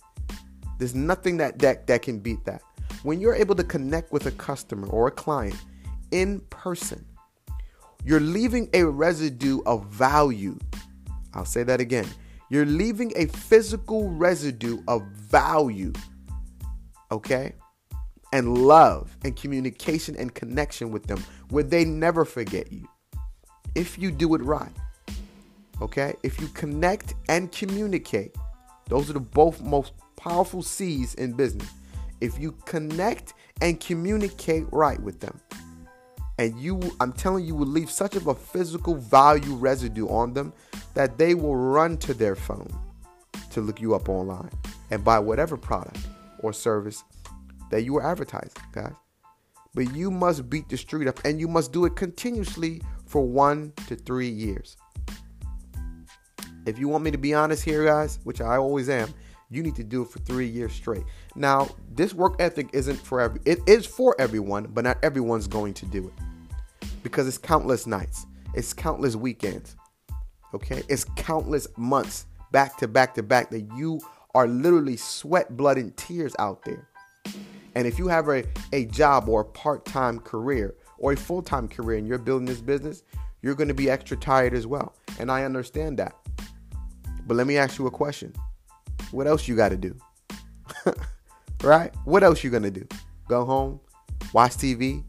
there's 0.78 0.94
nothing 0.94 1.38
that 1.38 1.58
that 1.58 1.86
that 1.86 2.02
can 2.02 2.18
beat 2.18 2.44
that. 2.44 2.62
When 3.02 3.20
you're 3.20 3.34
able 3.34 3.54
to 3.56 3.64
connect 3.64 4.12
with 4.12 4.26
a 4.26 4.30
customer 4.32 4.86
or 4.88 5.08
a 5.08 5.10
client 5.10 5.56
in 6.10 6.40
person, 6.50 7.04
you're 8.04 8.20
leaving 8.20 8.68
a 8.74 8.84
residue 8.84 9.60
of 9.66 9.86
value. 9.86 10.58
I'll 11.34 11.44
say 11.44 11.62
that 11.62 11.80
again. 11.80 12.06
You're 12.50 12.66
leaving 12.66 13.12
a 13.16 13.26
physical 13.26 14.10
residue 14.10 14.82
of 14.86 15.02
value. 15.06 15.92
Okay? 17.10 17.54
And 18.32 18.58
love 18.58 19.16
and 19.24 19.36
communication 19.36 20.16
and 20.16 20.34
connection 20.34 20.90
with 20.90 21.06
them 21.06 21.22
where 21.50 21.62
they 21.62 21.84
never 21.84 22.24
forget 22.24 22.72
you. 22.72 22.88
If 23.74 23.98
you 23.98 24.10
do 24.10 24.34
it 24.34 24.42
right. 24.42 24.72
Okay? 25.80 26.14
If 26.22 26.40
you 26.40 26.48
connect 26.48 27.14
and 27.28 27.52
communicate, 27.52 28.34
those 28.88 29.10
are 29.10 29.14
the 29.14 29.20
both 29.20 29.60
most 29.60 29.92
powerful 30.16 30.62
C's 30.62 31.14
in 31.14 31.32
business. 31.32 31.68
If 32.20 32.38
you 32.38 32.52
connect 32.64 33.34
and 33.60 33.78
communicate 33.80 34.64
right 34.70 35.00
with 35.00 35.20
them, 35.20 35.40
and 36.38 36.58
you, 36.58 36.80
I'm 37.00 37.12
telling 37.12 37.44
you, 37.44 37.54
will 37.54 37.66
leave 37.66 37.90
such 37.90 38.16
of 38.16 38.26
a 38.26 38.34
physical 38.34 38.94
value 38.94 39.54
residue 39.54 40.08
on 40.08 40.32
them 40.32 40.52
that 40.94 41.18
they 41.18 41.34
will 41.34 41.56
run 41.56 41.96
to 41.98 42.14
their 42.14 42.34
phone 42.34 42.70
to 43.50 43.60
look 43.60 43.80
you 43.80 43.94
up 43.94 44.08
online 44.08 44.50
and 44.90 45.04
buy 45.04 45.18
whatever 45.18 45.56
product 45.56 45.98
or 46.40 46.52
service 46.52 47.04
that 47.72 47.84
you 47.84 47.96
are 47.96 48.06
advertising, 48.06 48.62
guys. 48.70 48.92
But 49.74 49.94
you 49.94 50.10
must 50.10 50.48
beat 50.50 50.68
the 50.68 50.76
street 50.76 51.08
up 51.08 51.18
and 51.24 51.40
you 51.40 51.48
must 51.48 51.72
do 51.72 51.86
it 51.86 51.96
continuously 51.96 52.82
for 53.06 53.26
one 53.26 53.72
to 53.88 53.96
three 53.96 54.28
years. 54.28 54.76
If 56.66 56.78
you 56.78 56.86
want 56.86 57.02
me 57.02 57.10
to 57.10 57.18
be 57.18 57.34
honest 57.34 57.64
here, 57.64 57.84
guys, 57.84 58.20
which 58.24 58.42
I 58.42 58.58
always 58.58 58.90
am, 58.90 59.12
you 59.50 59.62
need 59.62 59.74
to 59.76 59.84
do 59.84 60.02
it 60.02 60.10
for 60.10 60.18
three 60.20 60.46
years 60.46 60.72
straight. 60.72 61.02
Now, 61.34 61.70
this 61.94 62.12
work 62.12 62.36
ethic 62.38 62.68
isn't 62.74 62.96
for 62.96 63.20
every 63.20 63.40
it 63.46 63.58
is 63.66 63.86
for 63.86 64.14
everyone, 64.18 64.68
but 64.72 64.84
not 64.84 64.98
everyone's 65.02 65.48
going 65.48 65.74
to 65.74 65.86
do 65.86 66.08
it. 66.08 66.88
Because 67.02 67.26
it's 67.26 67.38
countless 67.38 67.86
nights, 67.86 68.26
it's 68.54 68.74
countless 68.74 69.16
weekends, 69.16 69.76
okay? 70.54 70.82
It's 70.88 71.04
countless 71.16 71.66
months 71.78 72.26
back 72.52 72.76
to 72.78 72.88
back 72.88 73.14
to 73.14 73.22
back 73.22 73.50
that 73.50 73.66
you 73.74 73.98
are 74.34 74.46
literally 74.46 74.96
sweat, 74.96 75.56
blood, 75.56 75.78
and 75.78 75.96
tears 75.96 76.34
out 76.38 76.64
there. 76.64 76.88
And 77.74 77.86
if 77.86 77.98
you 77.98 78.08
have 78.08 78.28
a, 78.28 78.44
a 78.72 78.84
job 78.86 79.28
or 79.28 79.40
a 79.42 79.44
part-time 79.44 80.20
career 80.20 80.74
or 80.98 81.12
a 81.12 81.16
full-time 81.16 81.68
career 81.68 81.98
and 81.98 82.06
you're 82.06 82.18
building 82.18 82.46
this 82.46 82.60
business, 82.60 83.02
you're 83.40 83.54
going 83.54 83.68
to 83.68 83.74
be 83.74 83.90
extra 83.90 84.16
tired 84.16 84.54
as 84.54 84.66
well. 84.66 84.94
And 85.18 85.30
I 85.30 85.44
understand 85.44 85.98
that. 85.98 86.14
But 87.26 87.36
let 87.36 87.46
me 87.46 87.56
ask 87.56 87.78
you 87.78 87.86
a 87.86 87.90
question. 87.90 88.34
What 89.10 89.26
else 89.26 89.48
you 89.48 89.56
got 89.56 89.70
to 89.70 89.76
do? 89.76 89.96
right? 91.62 91.94
What 92.04 92.22
else 92.22 92.42
you 92.44 92.50
going 92.50 92.62
to 92.62 92.70
do? 92.70 92.86
Go 93.28 93.44
home, 93.44 93.80
watch 94.32 94.52
TV, 94.52 95.02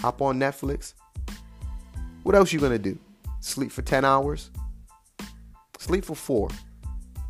hop 0.00 0.22
on 0.22 0.38
Netflix? 0.38 0.94
What 2.22 2.34
else 2.34 2.52
you 2.52 2.60
going 2.60 2.72
to 2.72 2.78
do? 2.78 2.98
Sleep 3.40 3.70
for 3.70 3.82
10 3.82 4.04
hours? 4.04 4.50
Sleep 5.78 6.04
for 6.04 6.14
4. 6.14 6.48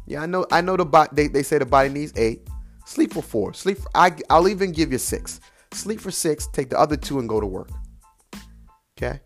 Yeah, 0.07 0.23
I 0.23 0.27
know 0.27 0.47
I 0.51 0.63
know 0.63 0.77
the 0.77 0.87
body 0.87 1.11
they, 1.13 1.29
they 1.29 1.43
say 1.43 1.59
the 1.59 1.67
body 1.67 1.91
needs 1.91 2.13
8. 2.17 2.49
Sleep 2.89 3.13
for 3.13 3.21
4. 3.21 3.53
Sleep 3.53 3.77
for, 3.77 3.91
I 3.95 4.17
I'll 4.31 4.49
even 4.49 4.73
give 4.73 4.93
you 4.93 4.97
6. 4.97 5.41
Sleep 5.75 6.01
for 6.01 6.11
6, 6.11 6.47
take 6.55 6.71
the 6.71 6.79
other 6.79 6.97
2 6.97 7.19
and 7.19 7.29
go 7.29 7.39
to 7.39 7.47
work. 7.47 7.69
Okay? 8.97 9.21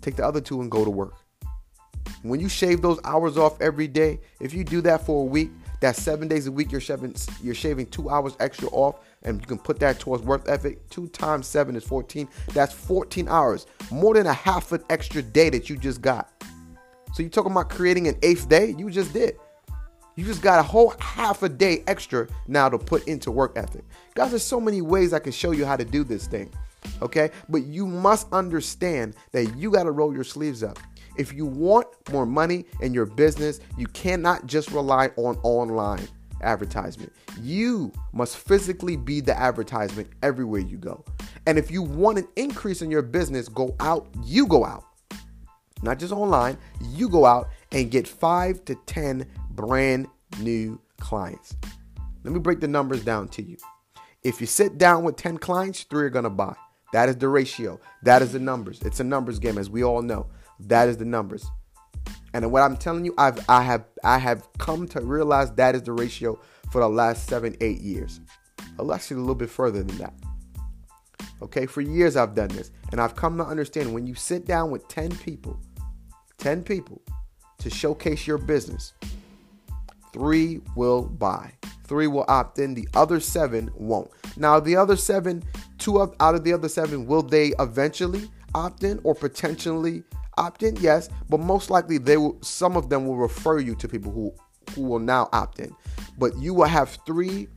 Take 0.00 0.14
the 0.14 0.24
other 0.24 0.40
2 0.40 0.60
and 0.60 0.70
go 0.70 0.84
to 0.84 0.90
work. 0.90 1.14
When 2.22 2.38
you 2.38 2.48
shave 2.48 2.80
those 2.80 3.00
hours 3.04 3.36
off 3.36 3.60
every 3.60 3.88
day, 3.88 4.20
if 4.40 4.54
you 4.54 4.62
do 4.62 4.80
that 4.82 5.04
for 5.04 5.22
a 5.22 5.24
week, 5.24 5.50
that's 5.80 6.00
seven 6.00 6.28
days 6.28 6.46
a 6.46 6.52
week. 6.52 6.70
You're 6.70 6.80
shaving 6.80 7.16
you're 7.42 7.56
shaving 7.56 7.86
two 7.86 8.08
hours 8.08 8.36
extra 8.38 8.68
off, 8.68 9.00
and 9.24 9.40
you 9.40 9.46
can 9.48 9.58
put 9.58 9.80
that 9.80 9.98
towards 9.98 10.22
work 10.22 10.42
ethic. 10.46 10.88
Two 10.90 11.08
times 11.08 11.48
seven 11.48 11.74
is 11.74 11.82
14. 11.82 12.28
That's 12.52 12.72
14 12.72 13.26
hours, 13.26 13.66
more 13.90 14.14
than 14.14 14.26
a 14.26 14.32
half 14.32 14.70
an 14.70 14.84
extra 14.90 15.22
day 15.22 15.50
that 15.50 15.68
you 15.68 15.76
just 15.76 16.02
got. 16.02 16.30
So 17.14 17.24
you're 17.24 17.30
talking 17.30 17.50
about 17.50 17.68
creating 17.68 18.06
an 18.06 18.16
eighth 18.22 18.48
day? 18.48 18.76
You 18.78 18.90
just 18.90 19.12
did. 19.12 19.36
You 20.20 20.26
just 20.26 20.42
got 20.42 20.58
a 20.58 20.62
whole 20.62 20.92
half 21.00 21.42
a 21.42 21.48
day 21.48 21.82
extra 21.86 22.28
now 22.46 22.68
to 22.68 22.76
put 22.76 23.08
into 23.08 23.30
work 23.30 23.56
ethic. 23.56 23.86
Guys, 24.14 24.28
there's 24.28 24.42
so 24.42 24.60
many 24.60 24.82
ways 24.82 25.14
I 25.14 25.18
can 25.18 25.32
show 25.32 25.52
you 25.52 25.64
how 25.64 25.76
to 25.76 25.84
do 25.84 26.04
this 26.04 26.26
thing. 26.26 26.52
Okay? 27.00 27.30
But 27.48 27.62
you 27.62 27.86
must 27.86 28.30
understand 28.30 29.14
that 29.32 29.56
you 29.56 29.70
got 29.70 29.84
to 29.84 29.92
roll 29.92 30.12
your 30.12 30.24
sleeves 30.24 30.62
up. 30.62 30.78
If 31.16 31.32
you 31.32 31.46
want 31.46 31.86
more 32.12 32.26
money 32.26 32.66
in 32.82 32.92
your 32.92 33.06
business, 33.06 33.60
you 33.78 33.86
cannot 33.86 34.44
just 34.44 34.72
rely 34.72 35.06
on 35.16 35.38
online 35.42 36.06
advertisement. 36.42 37.14
You 37.40 37.90
must 38.12 38.36
physically 38.36 38.98
be 38.98 39.22
the 39.22 39.34
advertisement 39.34 40.10
everywhere 40.22 40.60
you 40.60 40.76
go. 40.76 41.02
And 41.46 41.56
if 41.56 41.70
you 41.70 41.80
want 41.80 42.18
an 42.18 42.28
increase 42.36 42.82
in 42.82 42.90
your 42.90 43.00
business, 43.00 43.48
go 43.48 43.74
out, 43.80 44.06
you 44.22 44.46
go 44.46 44.66
out. 44.66 44.84
Not 45.82 45.98
just 45.98 46.12
online, 46.12 46.58
you 46.90 47.08
go 47.08 47.24
out 47.24 47.48
and 47.72 47.90
get 47.90 48.06
5 48.06 48.66
to 48.66 48.74
10 48.74 49.26
brand 49.60 50.06
new 50.40 50.80
clients. 51.00 51.56
Let 52.24 52.32
me 52.32 52.40
break 52.40 52.60
the 52.60 52.68
numbers 52.68 53.04
down 53.04 53.28
to 53.28 53.42
you. 53.42 53.56
If 54.22 54.40
you 54.40 54.46
sit 54.46 54.78
down 54.78 55.04
with 55.04 55.16
10 55.16 55.38
clients, 55.38 55.82
3 55.84 56.04
are 56.04 56.10
going 56.10 56.24
to 56.24 56.30
buy. 56.30 56.54
That 56.92 57.08
is 57.08 57.16
the 57.16 57.28
ratio. 57.28 57.80
That 58.02 58.22
is 58.22 58.32
the 58.32 58.38
numbers. 58.38 58.80
It's 58.82 59.00
a 59.00 59.04
numbers 59.04 59.38
game 59.38 59.58
as 59.58 59.70
we 59.70 59.84
all 59.84 60.02
know. 60.02 60.26
That 60.60 60.88
is 60.88 60.96
the 60.96 61.04
numbers. 61.04 61.46
And 62.32 62.50
what 62.52 62.62
I'm 62.62 62.76
telling 62.76 63.04
you, 63.04 63.14
I've 63.18 63.38
I 63.48 63.62
have 63.62 63.84
I 64.04 64.18
have 64.18 64.46
come 64.58 64.86
to 64.88 65.00
realize 65.00 65.52
that 65.52 65.74
is 65.74 65.82
the 65.82 65.92
ratio 65.92 66.38
for 66.70 66.80
the 66.80 66.88
last 66.88 67.28
seven, 67.28 67.56
eight 67.60 67.80
years. 67.80 68.20
Actually, 68.92 69.16
a 69.16 69.20
little 69.20 69.34
bit 69.34 69.50
further 69.50 69.82
than 69.82 69.98
that. 69.98 70.14
Okay, 71.42 71.66
for 71.66 71.80
years 71.80 72.16
I've 72.16 72.34
done 72.34 72.48
this, 72.48 72.70
and 72.92 73.00
I've 73.00 73.16
come 73.16 73.36
to 73.38 73.44
understand 73.44 73.92
when 73.92 74.06
you 74.06 74.14
sit 74.14 74.46
down 74.46 74.70
with 74.70 74.86
10 74.88 75.16
people, 75.16 75.58
10 76.38 76.62
people 76.62 77.02
to 77.58 77.70
showcase 77.70 78.26
your 78.26 78.38
business, 78.38 78.92
three 80.12 80.60
will 80.76 81.02
buy. 81.02 81.52
Three 81.84 82.06
will 82.06 82.24
opt 82.28 82.58
in, 82.58 82.74
the 82.74 82.88
other 82.94 83.18
seven 83.18 83.70
won't. 83.74 84.10
Now, 84.36 84.60
the 84.60 84.76
other 84.76 84.96
seven, 84.96 85.42
two 85.78 86.00
of, 86.00 86.14
out 86.20 86.34
of 86.34 86.44
the 86.44 86.52
other 86.52 86.68
seven, 86.68 87.06
will 87.06 87.22
they 87.22 87.52
eventually 87.58 88.30
opt 88.54 88.84
in 88.84 89.00
or 89.02 89.14
potentially 89.14 90.04
opt 90.38 90.62
in? 90.62 90.76
Yes, 90.76 91.08
but 91.28 91.40
most 91.40 91.68
likely 91.70 91.98
they 91.98 92.16
will. 92.16 92.38
Some 92.42 92.76
of 92.76 92.88
them 92.88 93.06
will 93.06 93.16
refer 93.16 93.58
you 93.58 93.74
to 93.76 93.88
people 93.88 94.12
who 94.12 94.32
who 94.74 94.82
will 94.82 95.00
now 95.00 95.28
opt 95.32 95.58
in. 95.58 95.74
But 96.16 96.36
you 96.38 96.54
will 96.54 96.66
have 96.66 96.96
three 97.06 97.48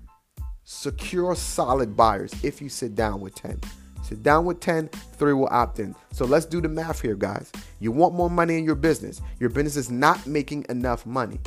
secure, 0.64 1.36
solid 1.36 1.96
buyers 1.96 2.34
if 2.44 2.62
you 2.62 2.70
sit 2.70 2.96
down 2.96 3.22
with 3.22 3.36
ten. 3.36 3.60
Sit 4.04 4.22
down 4.22 4.44
with 4.44 4.60
10, 4.60 4.90
three 4.90 5.32
will 5.32 5.48
opt 5.50 5.80
in. 5.80 5.96
So 6.12 6.26
let's 6.26 6.46
do 6.46 6.60
the 6.60 6.68
math 6.68 7.02
here, 7.02 7.16
guys. 7.16 7.52
You 7.80 7.92
want 7.94 8.14
more 8.14 8.30
money 8.30 8.58
in 8.58 8.66
your 8.66 8.76
business. 8.76 9.22
Your 9.40 9.50
business 9.50 9.78
is 9.78 9.90
not 9.90 10.28
making 10.28 10.66
enough 10.68 11.06
money. 11.06 11.40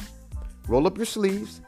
Roll 0.69 0.87
up 0.87 0.97
your 0.97 1.07
sleeves, 1.07 1.61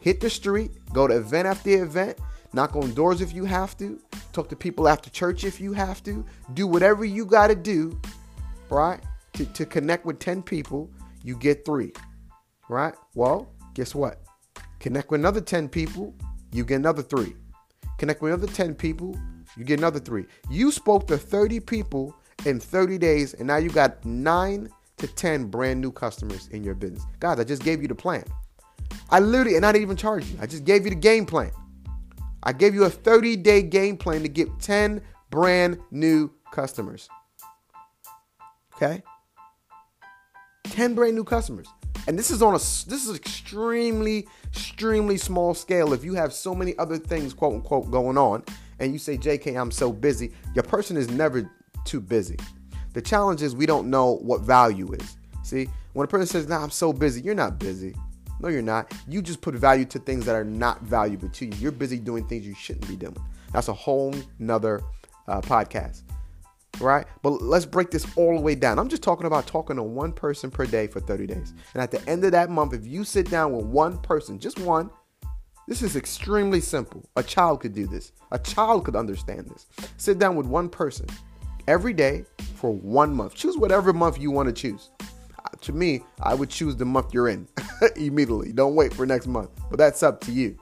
hit 0.00 0.20
the 0.20 0.30
street, 0.30 0.72
go 0.92 1.06
to 1.06 1.16
event 1.16 1.46
after 1.46 1.82
event, 1.82 2.18
knock 2.52 2.76
on 2.76 2.92
doors 2.94 3.20
if 3.20 3.32
you 3.32 3.44
have 3.44 3.76
to, 3.78 4.00
talk 4.32 4.48
to 4.48 4.56
people 4.56 4.88
after 4.88 5.10
church 5.10 5.44
if 5.44 5.60
you 5.60 5.72
have 5.72 6.02
to, 6.04 6.24
do 6.54 6.66
whatever 6.66 7.04
you 7.04 7.24
got 7.24 7.48
to 7.48 7.54
do 7.54 7.98
right? 8.70 9.00
To, 9.34 9.46
to 9.46 9.66
connect 9.66 10.04
with 10.04 10.18
10 10.18 10.42
people, 10.42 10.90
you 11.22 11.36
get 11.36 11.64
three, 11.64 11.92
right? 12.68 12.94
Well, 13.14 13.48
guess 13.74 13.94
what? 13.94 14.20
Connect 14.80 15.10
with 15.10 15.20
another 15.20 15.40
10 15.40 15.68
people, 15.68 16.14
you 16.52 16.64
get 16.64 16.76
another 16.76 17.02
three. 17.02 17.34
Connect 17.98 18.22
with 18.22 18.32
another 18.32 18.52
10 18.52 18.74
people, 18.74 19.18
you 19.56 19.64
get 19.64 19.78
another 19.78 20.00
three. 20.00 20.26
You 20.50 20.70
spoke 20.70 21.06
to 21.08 21.18
30 21.18 21.60
people 21.60 22.14
in 22.46 22.60
30 22.60 22.98
days, 22.98 23.34
and 23.34 23.46
now 23.46 23.56
you 23.56 23.70
got 23.70 24.04
nine 24.04 24.70
to 24.98 25.06
10 25.06 25.46
brand 25.46 25.80
new 25.80 25.90
customers 25.90 26.48
in 26.48 26.62
your 26.64 26.74
business. 26.74 27.04
Guys, 27.20 27.38
I 27.38 27.44
just 27.44 27.62
gave 27.62 27.82
you 27.82 27.88
the 27.88 27.94
plan. 27.94 28.24
I 29.10 29.20
literally, 29.20 29.56
and 29.56 29.64
I 29.64 29.72
didn't 29.72 29.82
even 29.82 29.96
charge 29.96 30.26
you, 30.26 30.38
I 30.40 30.46
just 30.46 30.64
gave 30.64 30.84
you 30.84 30.90
the 30.90 30.96
game 30.96 31.26
plan. 31.26 31.50
I 32.42 32.52
gave 32.52 32.74
you 32.74 32.84
a 32.84 32.90
30 32.90 33.36
day 33.36 33.62
game 33.62 33.96
plan 33.96 34.22
to 34.22 34.28
get 34.28 34.48
10 34.60 35.02
brand 35.30 35.78
new 35.90 36.30
customers. 36.52 37.08
Okay? 38.76 39.02
10 40.64 40.94
brand 40.94 41.14
new 41.14 41.24
customers. 41.24 41.68
And 42.06 42.18
this 42.18 42.30
is 42.30 42.40
on 42.40 42.54
a 42.54 42.58
this 42.58 43.06
is 43.06 43.16
extremely 43.16 44.26
extremely 44.46 45.18
small 45.18 45.52
scale 45.52 45.92
if 45.92 46.04
you 46.04 46.14
have 46.14 46.32
so 46.32 46.54
many 46.54 46.78
other 46.78 46.96
things 46.96 47.34
quote 47.34 47.54
unquote 47.54 47.90
going 47.90 48.16
on 48.16 48.42
and 48.78 48.92
you 48.92 48.98
say 48.98 49.18
JK 49.18 49.60
I'm 49.60 49.70
so 49.70 49.92
busy, 49.92 50.32
your 50.54 50.62
person 50.62 50.96
is 50.96 51.10
never 51.10 51.50
too 51.84 52.00
busy. 52.00 52.38
The 52.92 53.02
challenge 53.02 53.42
is 53.42 53.54
we 53.54 53.66
don't 53.66 53.88
know 53.88 54.16
what 54.16 54.40
value 54.42 54.92
is. 54.92 55.16
See, 55.42 55.68
when 55.92 56.04
a 56.04 56.08
person 56.08 56.26
says, 56.26 56.48
"Nah, 56.48 56.62
I'm 56.62 56.70
so 56.70 56.92
busy," 56.92 57.20
you're 57.20 57.34
not 57.34 57.58
busy. 57.58 57.94
No, 58.40 58.48
you're 58.48 58.62
not. 58.62 58.92
You 59.08 59.20
just 59.22 59.40
put 59.40 59.54
value 59.54 59.84
to 59.86 59.98
things 59.98 60.24
that 60.26 60.34
are 60.34 60.44
not 60.44 60.82
valuable 60.82 61.28
to 61.30 61.46
you. 61.46 61.52
You're 61.58 61.72
busy 61.72 61.98
doing 61.98 62.26
things 62.26 62.46
you 62.46 62.54
shouldn't 62.54 62.86
be 62.88 62.96
doing. 62.96 63.16
That's 63.52 63.68
a 63.68 63.72
whole 63.72 64.14
nother 64.38 64.82
uh, 65.26 65.40
podcast 65.40 66.02
right? 66.80 67.06
But 67.22 67.42
let's 67.42 67.66
break 67.66 67.90
this 67.90 68.06
all 68.16 68.34
the 68.34 68.40
way 68.40 68.54
down. 68.54 68.78
I'm 68.78 68.88
just 68.88 69.02
talking 69.02 69.26
about 69.26 69.46
talking 69.46 69.76
to 69.76 69.82
one 69.82 70.12
person 70.12 70.50
per 70.50 70.66
day 70.66 70.86
for 70.86 71.00
30 71.00 71.26
days. 71.26 71.54
And 71.74 71.82
at 71.82 71.90
the 71.90 72.06
end 72.08 72.24
of 72.24 72.32
that 72.32 72.50
month, 72.50 72.74
if 72.74 72.86
you 72.86 73.04
sit 73.04 73.30
down 73.30 73.52
with 73.52 73.66
one 73.66 73.98
person, 73.98 74.38
just 74.38 74.58
one, 74.60 74.90
this 75.66 75.82
is 75.82 75.96
extremely 75.96 76.60
simple. 76.60 77.08
A 77.16 77.22
child 77.22 77.60
could 77.60 77.74
do 77.74 77.86
this. 77.86 78.12
A 78.32 78.38
child 78.38 78.84
could 78.84 78.96
understand 78.96 79.48
this. 79.48 79.66
Sit 79.96 80.18
down 80.18 80.34
with 80.34 80.46
one 80.46 80.68
person 80.68 81.06
every 81.68 81.92
day 81.92 82.24
for 82.56 82.72
one 82.72 83.14
month. 83.14 83.34
Choose 83.34 83.56
whatever 83.56 83.92
month 83.92 84.18
you 84.18 84.30
want 84.30 84.48
to 84.48 84.52
choose. 84.52 84.90
Uh, 85.00 85.48
to 85.60 85.72
me, 85.72 86.02
I 86.20 86.34
would 86.34 86.50
choose 86.50 86.74
the 86.74 86.84
month 86.84 87.14
you're 87.14 87.28
in 87.28 87.46
immediately. 87.96 88.52
Don't 88.52 88.74
wait 88.74 88.92
for 88.92 89.06
next 89.06 89.28
month. 89.28 89.50
But 89.70 89.78
that's 89.78 90.02
up 90.02 90.20
to 90.22 90.32
you. 90.32 90.58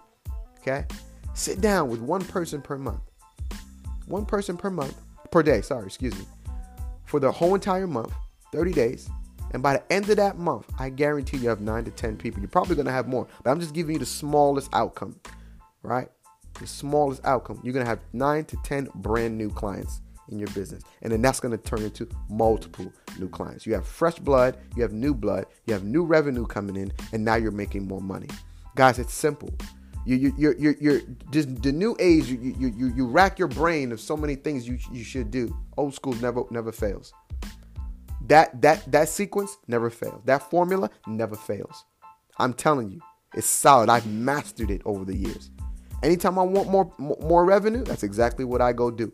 Okay? 0.61 0.85
Sit 1.33 1.61
down 1.61 1.89
with 1.89 2.01
one 2.01 2.25
person 2.25 2.61
per 2.61 2.77
month 2.77 3.01
one 4.07 4.25
person 4.25 4.57
per 4.57 4.71
month, 4.71 4.95
per 5.31 5.43
day, 5.43 5.61
sorry, 5.61 5.87
excuse 5.87 6.17
me, 6.19 6.25
for 7.05 7.21
the 7.21 7.31
whole 7.31 7.55
entire 7.55 7.87
month, 7.87 8.13
30 8.53 8.73
days. 8.73 9.09
And 9.53 9.63
by 9.63 9.75
the 9.75 9.93
end 9.93 10.09
of 10.11 10.17
that 10.17 10.39
month, 10.39 10.67
I 10.79 10.91
guarantee 10.91 11.39
you 11.39 11.49
have 11.49 11.61
nine 11.61 11.85
to 11.85 11.91
10 11.91 12.17
people. 12.17 12.41
You're 12.41 12.49
probably 12.49 12.75
going 12.75 12.87
to 12.87 12.93
have 12.93 13.09
more, 13.09 13.27
but 13.43 13.51
I'm 13.51 13.61
just 13.61 13.75
giving 13.75 13.95
you 13.95 13.99
the 13.99 14.07
smallest 14.07 14.71
outcome, 14.73 15.19
right? 15.83 16.09
The 16.59 16.67
smallest 16.67 17.25
outcome. 17.25 17.61
You're 17.63 17.73
going 17.73 17.85
to 17.85 17.91
have 17.91 18.01
nine 18.13 18.45
to 18.47 18.57
10 18.65 18.89
brand 18.97 19.37
new 19.39 19.51
clients 19.51 20.01
in 20.31 20.39
your 20.39 20.49
business. 20.49 20.83
And 21.03 21.13
then 21.13 21.23
that's 21.23 21.41
going 21.41 21.57
to 21.57 21.63
turn 21.63 21.83
into 21.83 22.09
multiple 22.29 22.93
new 23.19 23.29
clients. 23.29 23.67
You 23.67 23.75
have 23.75 23.87
fresh 23.87 24.19
blood, 24.19 24.59
you 24.77 24.83
have 24.83 24.93
new 24.93 25.15
blood, 25.15 25.47
you 25.67 25.75
have 25.75 25.85
new 25.85 26.05
revenue 26.05 26.47
coming 26.47 26.77
in, 26.77 26.93
and 27.13 27.25
now 27.25 27.37
you're 27.37 27.51
making 27.51 27.87
more 27.87 28.01
money. 28.01 28.29
Guys, 28.75 28.99
it's 28.99 29.15
simple. 29.15 29.51
You, 30.05 30.17
you, 30.17 30.35
you're, 30.39 30.57
you're, 30.57 30.77
you're 30.81 31.01
just 31.31 31.63
the 31.63 31.73
new 31.73 31.97
age. 31.99 32.29
You, 32.29 32.39
you, 32.39 32.73
you, 32.77 32.93
you 32.95 33.07
rack 33.07 33.39
your 33.39 33.49
brain 33.49 33.91
of 33.91 34.01
so 34.01 34.17
many 34.17 34.37
things 34.37 34.69
you, 34.69 34.79
you 34.93 35.03
should 35.03 35.31
do. 35.31 35.57
Old 35.77 35.95
school 35.95 36.13
never, 36.15 36.45
never 36.51 36.71
fails. 36.71 37.13
That, 38.29 38.61
that, 38.63 38.91
that 38.93 39.09
sequence 39.09 39.57
never 39.67 39.91
fails. 39.91 40.23
That 40.25 40.49
formula 40.49 40.91
never 41.07 41.35
fails. 41.37 41.85
I'm 42.39 42.53
telling 42.53 42.91
you, 42.91 43.01
it's 43.35 43.47
solid. 43.47 43.89
I've 43.89 44.07
mastered 44.07 44.71
it 44.71 44.83
over 44.85 45.05
the 45.05 45.17
years. 45.17 45.51
Anytime 46.03 46.39
I 46.39 46.43
want 46.43 46.71
more, 46.71 46.93
more 46.99 47.45
revenue, 47.45 47.83
that's 47.83 48.03
exactly 48.03 48.45
what 48.45 48.61
I 48.61 48.73
go 48.73 48.91
do. 48.91 49.13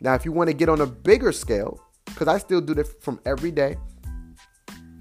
Now, 0.00 0.14
if 0.14 0.24
you 0.24 0.32
want 0.32 0.48
to 0.48 0.54
get 0.54 0.68
on 0.68 0.80
a 0.80 0.86
bigger 0.86 1.32
scale, 1.32 1.80
because 2.04 2.28
I 2.28 2.38
still 2.38 2.60
do 2.60 2.74
this 2.74 2.94
from 3.00 3.20
every 3.24 3.50
day. 3.50 3.76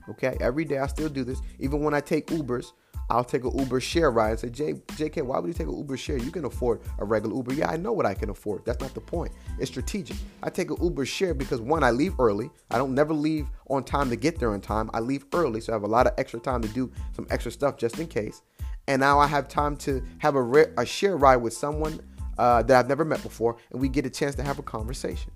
Okay, 0.10 0.38
every 0.40 0.66
day 0.66 0.78
I 0.78 0.88
still 0.88 1.10
do 1.10 1.24
this. 1.24 1.42
Even 1.60 1.82
when 1.82 1.94
I 1.94 2.00
take 2.00 2.28
Ubers, 2.28 2.74
I'll 3.10 3.24
take 3.24 3.44
an 3.44 3.58
Uber 3.58 3.80
share 3.80 4.10
ride 4.10 4.32
and 4.32 4.40
say, 4.40 4.50
J, 4.50 4.74
JK, 4.74 5.22
why 5.24 5.38
would 5.38 5.48
you 5.48 5.54
take 5.54 5.68
an 5.68 5.78
Uber 5.78 5.96
share? 5.98 6.18
You 6.18 6.32
can 6.32 6.46
afford 6.46 6.82
a 6.98 7.06
regular 7.06 7.36
Uber. 7.36 7.54
Yeah, 7.54 7.70
I 7.70 7.78
know 7.78 7.92
what 7.92 8.06
I 8.06 8.14
can 8.14 8.30
afford. 8.30 8.66
That's 8.66 8.80
not 8.80 8.94
the 8.94 9.02
point. 9.02 9.32
It's 9.60 9.70
strategic. 9.70 10.18
I 10.42 10.50
take 10.50 10.72
an 10.72 10.78
Uber 10.82 11.06
share 11.06 11.34
because 11.34 11.62
one, 11.62 11.84
I 11.84 11.92
leave 11.92 12.20
early. 12.20 12.50
I 12.72 12.78
don't 12.78 12.96
never 12.96 13.14
leave 13.14 13.48
on 13.70 13.84
time 13.84 14.10
to 14.10 14.16
get 14.16 14.40
there 14.40 14.52
on 14.52 14.62
time. 14.62 14.90
I 14.94 15.02
leave 15.02 15.26
early, 15.34 15.62
so 15.62 15.74
I 15.74 15.76
have 15.76 15.84
a 15.84 15.88
lot 15.88 16.08
of 16.08 16.14
extra 16.18 16.40
time 16.40 16.62
to 16.62 16.68
do 16.70 16.92
some 17.14 17.28
extra 17.30 17.52
stuff 17.52 17.78
just 17.78 18.00
in 18.00 18.08
case. 18.08 18.42
And 18.88 19.00
now 19.00 19.20
I 19.20 19.28
have 19.28 19.48
time 19.48 19.76
to 19.78 20.04
have 20.20 20.36
a, 20.36 20.42
re- 20.42 20.74
a 20.78 20.86
share 20.86 21.18
ride 21.18 21.38
with 21.38 21.54
someone 21.54 22.00
uh, 22.38 22.64
that 22.64 22.78
I've 22.78 22.88
never 22.88 23.06
met 23.06 23.24
before, 23.24 23.58
and 23.72 23.82
we 23.82 23.90
get 23.90 24.06
a 24.06 24.10
chance 24.10 24.36
to 24.36 24.44
have 24.44 24.60
a 24.60 24.64
conversation. 24.64 25.32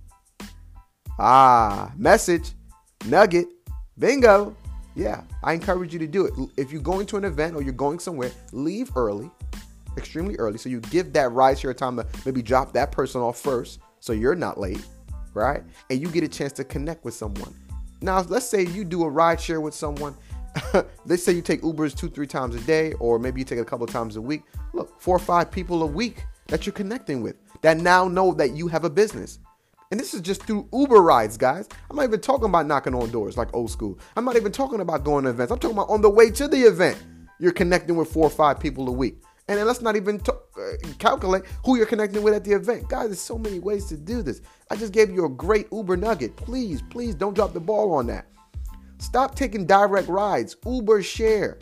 Ah, 1.18 1.92
message, 1.98 2.52
nugget, 3.06 3.48
bingo. 3.98 4.56
Yeah, 4.96 5.24
I 5.44 5.54
encourage 5.54 5.94
you 5.94 6.00
to 6.00 6.08
do 6.08 6.26
it. 6.26 6.34
If 6.58 6.72
you're 6.72 6.82
going 6.82 7.06
to 7.08 7.18
an 7.18 7.26
event 7.26 7.56
or 7.56 7.62
you're 7.62 7.74
going 7.74 8.00
somewhere, 8.00 8.32
leave 8.52 8.92
early, 8.96 9.30
extremely 9.98 10.36
early, 10.38 10.58
so 10.58 10.70
you 10.70 10.80
give 10.82 11.14
that 11.14 11.32
ride 11.32 11.60
share 11.60 11.74
time 11.74 11.98
to 11.98 12.06
maybe 12.26 12.42
drop 12.42 12.74
that 12.74 12.92
person 12.92 13.22
off 13.22 13.40
first, 13.40 13.80
so 14.00 14.14
you're 14.14 14.36
not 14.36 14.60
late, 14.60 14.86
right? 15.34 15.64
And 15.90 16.02
you 16.02 16.10
get 16.10 16.24
a 16.24 16.28
chance 16.28 16.54
to 16.54 16.64
connect 16.64 17.06
with 17.06 17.14
someone. 17.14 17.54
Now, 18.02 18.22
let's 18.22 18.46
say 18.46 18.66
you 18.66 18.86
do 18.86 19.04
a 19.04 19.10
ride 19.10 19.40
share 19.40 19.62
with 19.62 19.74
someone. 19.74 20.16
let's 21.06 21.24
say 21.24 21.34
you 21.34 21.42
take 21.42 21.62
Ubers 21.62 21.96
two, 21.96 22.10
three 22.10 22.28
times 22.28 22.56
a 22.56 22.62
day, 22.62 22.94
or 22.94 23.20
maybe 23.20 23.42
you 23.42 23.46
take 23.46 23.60
it 23.60 23.62
a 23.62 23.66
couple 23.66 23.86
of 23.86 23.92
times 23.92 24.16
a 24.16 24.22
week. 24.22 24.44
Look, 24.74 25.00
four 25.02 25.18
or 25.18 25.20
five 25.20 25.52
people 25.52 25.84
a 25.84 25.86
week 25.86 26.24
that 26.50 26.66
you're 26.66 26.74
connecting 26.74 27.22
with 27.22 27.36
that 27.62 27.78
now 27.78 28.08
know 28.08 28.34
that 28.34 28.52
you 28.52 28.68
have 28.68 28.84
a 28.84 28.90
business. 28.90 29.40
And 29.92 30.00
this 30.00 30.14
is 30.14 30.22
just 30.22 30.44
through 30.44 30.68
Uber 30.72 31.02
rides, 31.02 31.36
guys. 31.38 31.68
I'm 31.90 31.96
not 31.96 32.04
even 32.04 32.22
talking 32.22 32.46
about 32.46 32.68
knocking 32.68 32.94
on 32.94 33.10
doors 33.10 33.38
like 33.38 33.54
old 33.56 33.72
school. 33.72 33.98
I'm 34.16 34.26
not 34.26 34.36
even 34.36 34.52
talking 34.52 34.82
about 34.82 35.04
going 35.04 35.24
to 35.24 35.32
events. 35.32 35.52
I'm 35.52 35.58
talking 35.58 35.78
about 35.78 35.90
on 35.90 36.02
the 36.02 36.10
way 36.10 36.30
to 36.32 36.48
the 36.48 36.58
event, 36.58 37.02
you're 37.40 37.52
connecting 37.52 37.96
with 37.96 38.12
four 38.12 38.26
or 38.26 38.30
five 38.30 38.60
people 38.60 38.88
a 38.88 38.92
week. 38.92 39.24
And 39.48 39.58
then 39.58 39.66
let's 39.66 39.82
not 39.82 39.96
even 39.96 40.22
uh, 40.30 40.34
calculate 41.00 41.44
who 41.66 41.76
you're 41.76 41.88
connecting 41.88 42.22
with 42.22 42.36
at 42.36 42.44
the 42.44 42.52
event. 42.52 42.88
Guys, 42.88 43.08
there's 43.08 43.20
so 43.20 43.36
many 43.36 43.58
ways 43.58 43.86
to 43.86 43.98
do 43.98 44.22
this. 44.22 44.42
I 44.70 44.76
just 44.76 44.94
gave 44.94 45.10
you 45.10 45.26
a 45.26 45.30
great 45.30 45.68
Uber 45.72 45.98
nugget. 45.98 46.36
Please, 46.36 46.84
please 46.92 47.16
don't 47.16 47.34
drop 47.34 47.54
the 47.54 47.60
ball 47.60 47.94
on 47.94 48.06
that. 48.08 48.28
Stop 49.00 49.34
taking 49.34 49.66
direct 49.66 50.08
rides. 50.08 50.56
Uber 50.68 51.02
share. 51.02 51.58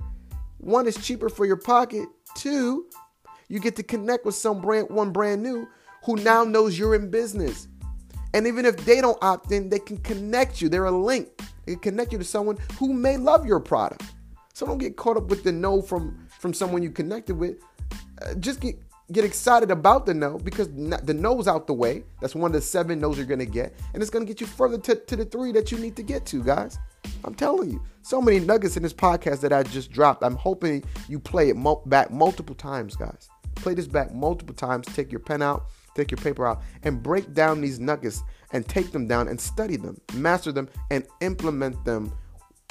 One 0.58 0.86
is 0.86 0.98
cheaper 0.98 1.30
for 1.30 1.46
your 1.46 1.56
pocket. 1.56 2.10
Two, 2.36 2.88
you 3.48 3.60
get 3.60 3.76
to 3.78 3.84
connect 3.84 4.26
with 4.26 4.36
some 4.36 4.62
brand, 4.62 4.90
one 4.90 5.12
brand 5.12 5.42
new 5.42 5.68
who 6.04 6.16
now 6.18 6.44
knows 6.44 6.78
you're 6.78 6.96
in 6.96 7.10
business. 7.10 7.68
And 8.34 8.46
even 8.46 8.66
if 8.66 8.78
they 8.86 9.02
don't 9.02 9.18
opt 9.22 9.52
in, 9.52 9.70
they 9.70 9.80
can 9.80 9.98
connect 9.98 10.62
you. 10.62 10.70
They're 10.70 10.86
a 10.86 10.92
link. 10.92 11.30
They 11.66 11.74
can 11.74 11.82
connect 11.82 12.12
you 12.12 12.18
to 12.18 12.24
someone 12.24 12.58
who 12.78 12.94
may 12.94 13.18
love 13.18 13.46
your 13.46 13.60
product. 13.60 14.04
So 14.54 14.66
don't 14.66 14.78
get 14.78 14.98
caught 14.98 15.18
up 15.18 15.28
with 15.28 15.44
the 15.44 15.52
no 15.52 15.82
from 15.82 16.28
from 16.40 16.54
someone 16.54 16.82
you 16.82 16.92
connected 16.92 17.36
with. 17.36 17.58
Uh, 18.22 18.34
just 18.36 18.60
get 18.60 18.76
get 19.12 19.24
excited 19.24 19.72
about 19.72 20.06
the 20.06 20.14
no 20.14 20.38
because 20.40 20.68
the 20.70 21.14
no's 21.14 21.48
out 21.48 21.68
the 21.68 21.74
way. 21.74 22.04
That's 22.22 22.36
one 22.36 22.50
of 22.50 22.54
the 22.54 22.62
seven 22.62 23.00
no's 23.00 23.18
you're 23.18 23.26
gonna 23.26 23.46
get, 23.46 23.74
and 23.94 24.02
it's 24.02 24.10
gonna 24.10 24.26
get 24.26 24.42
you 24.42 24.48
further 24.48 24.78
to, 24.80 24.96
to 24.96 25.16
the 25.16 25.26
three 25.26 25.52
that 25.52 25.72
you 25.72 25.78
need 25.78 25.96
to 25.96 26.04
get 26.04 26.26
to, 26.28 26.44
guys. 26.44 26.80
I'm 27.24 27.36
telling 27.36 27.72
you, 27.72 27.82
so 28.02 28.22
many 28.22 28.40
nuggets 28.40 28.78
in 28.78 28.84
this 28.84 28.94
podcast 28.94 29.42
that 29.42 29.54
I 29.54 29.64
just 29.64 29.92
dropped. 29.92 30.24
I'm 30.24 30.36
hoping 30.36 30.84
you 31.08 31.20
play 31.20 31.50
it 31.50 31.56
mo- 31.56 31.84
back 31.86 32.12
multiple 32.12 32.56
times, 32.56 32.96
guys. 32.96 33.30
Play 33.58 33.74
this 33.74 33.88
back 33.88 34.14
multiple 34.14 34.56
times. 34.56 34.88
Take 34.88 35.12
your 35.12 35.20
pen 35.20 35.42
out, 35.42 35.66
take 35.96 36.12
your 36.12 36.18
paper 36.18 36.48
out, 36.48 36.62
and 36.84 37.02
break 37.02 37.34
down 37.34 37.62
these 37.62 37.80
nuggets 37.80 38.24
and 38.52 38.68
take 38.68 38.92
them 38.92 39.08
down 39.08 39.28
and 39.28 39.40
study 39.40 39.76
them, 39.76 40.00
master 40.14 40.52
them, 40.52 40.70
and 40.92 41.06
implement 41.22 41.84
them 41.86 42.12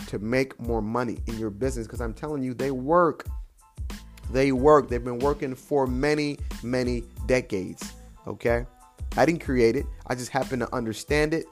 to 0.06 0.18
make 0.18 0.58
more 0.60 0.80
money 0.80 1.18
in 1.26 1.38
your 1.38 1.50
business. 1.50 1.86
Because 1.86 2.00
I'm 2.00 2.14
telling 2.14 2.42
you, 2.42 2.54
they 2.54 2.70
work. 2.70 3.26
They 4.30 4.52
work. 4.52 4.88
They've 4.88 5.04
been 5.04 5.18
working 5.18 5.54
for 5.54 5.86
many, 5.86 6.38
many 6.62 7.04
decades. 7.26 7.92
Okay? 8.26 8.66
I 9.16 9.24
didn't 9.24 9.42
create 9.42 9.76
it, 9.76 9.86
I 10.06 10.14
just 10.14 10.30
happen 10.30 10.58
to 10.58 10.74
understand 10.74 11.32
it 11.32 11.46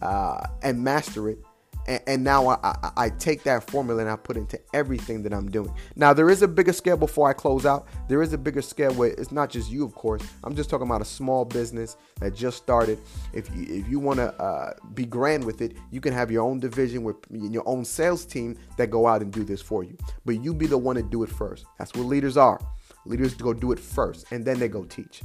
uh, 0.00 0.46
and 0.62 0.82
master 0.82 1.28
it 1.28 1.38
and, 1.86 2.00
and 2.06 2.24
now 2.24 2.48
I, 2.48 2.58
I, 2.62 2.90
I, 2.96 3.08
take 3.10 3.42
that 3.44 3.68
formula 3.70 4.02
and 4.02 4.10
I 4.10 4.16
put 4.16 4.36
into 4.36 4.60
everything 4.72 5.22
that 5.22 5.32
I'm 5.32 5.50
doing. 5.50 5.72
Now 5.96 6.12
there 6.12 6.30
is 6.30 6.42
a 6.42 6.48
bigger 6.48 6.72
scale 6.72 6.96
before 6.96 7.28
I 7.28 7.32
close 7.32 7.66
out. 7.66 7.86
There 8.08 8.22
is 8.22 8.32
a 8.32 8.38
bigger 8.38 8.62
scale 8.62 8.92
where 8.94 9.10
it's 9.10 9.32
not 9.32 9.50
just 9.50 9.70
you, 9.70 9.84
of 9.84 9.94
course. 9.94 10.22
I'm 10.44 10.54
just 10.54 10.70
talking 10.70 10.86
about 10.86 11.02
a 11.02 11.06
small 11.06 11.44
business 11.44 11.96
that 12.20 12.34
just 12.34 12.58
started. 12.58 12.98
If 13.32 13.54
you 13.54 13.66
if 13.68 13.88
you 13.88 13.98
want 13.98 14.18
to 14.18 14.32
uh, 14.40 14.74
be 14.94 15.04
grand 15.04 15.44
with 15.44 15.60
it, 15.60 15.76
you 15.90 16.00
can 16.00 16.12
have 16.12 16.30
your 16.30 16.44
own 16.44 16.60
division 16.60 17.02
with 17.02 17.16
your 17.30 17.66
own 17.66 17.84
sales 17.84 18.24
team 18.24 18.56
that 18.76 18.90
go 18.90 19.06
out 19.06 19.22
and 19.22 19.32
do 19.32 19.44
this 19.44 19.62
for 19.62 19.84
you. 19.84 19.96
But 20.24 20.42
you 20.42 20.54
be 20.54 20.66
the 20.66 20.78
one 20.78 20.96
to 20.96 21.02
do 21.02 21.22
it 21.22 21.30
first. 21.30 21.64
That's 21.78 21.92
what 21.94 22.06
leaders 22.06 22.36
are. 22.36 22.60
Leaders 23.06 23.34
go 23.34 23.54
do 23.54 23.72
it 23.72 23.78
first, 23.78 24.26
and 24.30 24.44
then 24.44 24.58
they 24.58 24.68
go 24.68 24.84
teach. 24.84 25.22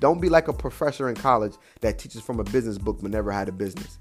Don't 0.00 0.20
be 0.20 0.28
like 0.28 0.48
a 0.48 0.52
professor 0.52 1.08
in 1.08 1.14
college 1.14 1.54
that 1.80 1.98
teaches 1.98 2.20
from 2.20 2.40
a 2.40 2.44
business 2.44 2.78
book 2.78 2.98
but 3.00 3.10
never 3.10 3.32
had 3.32 3.48
a 3.48 3.52
business. 3.52 3.98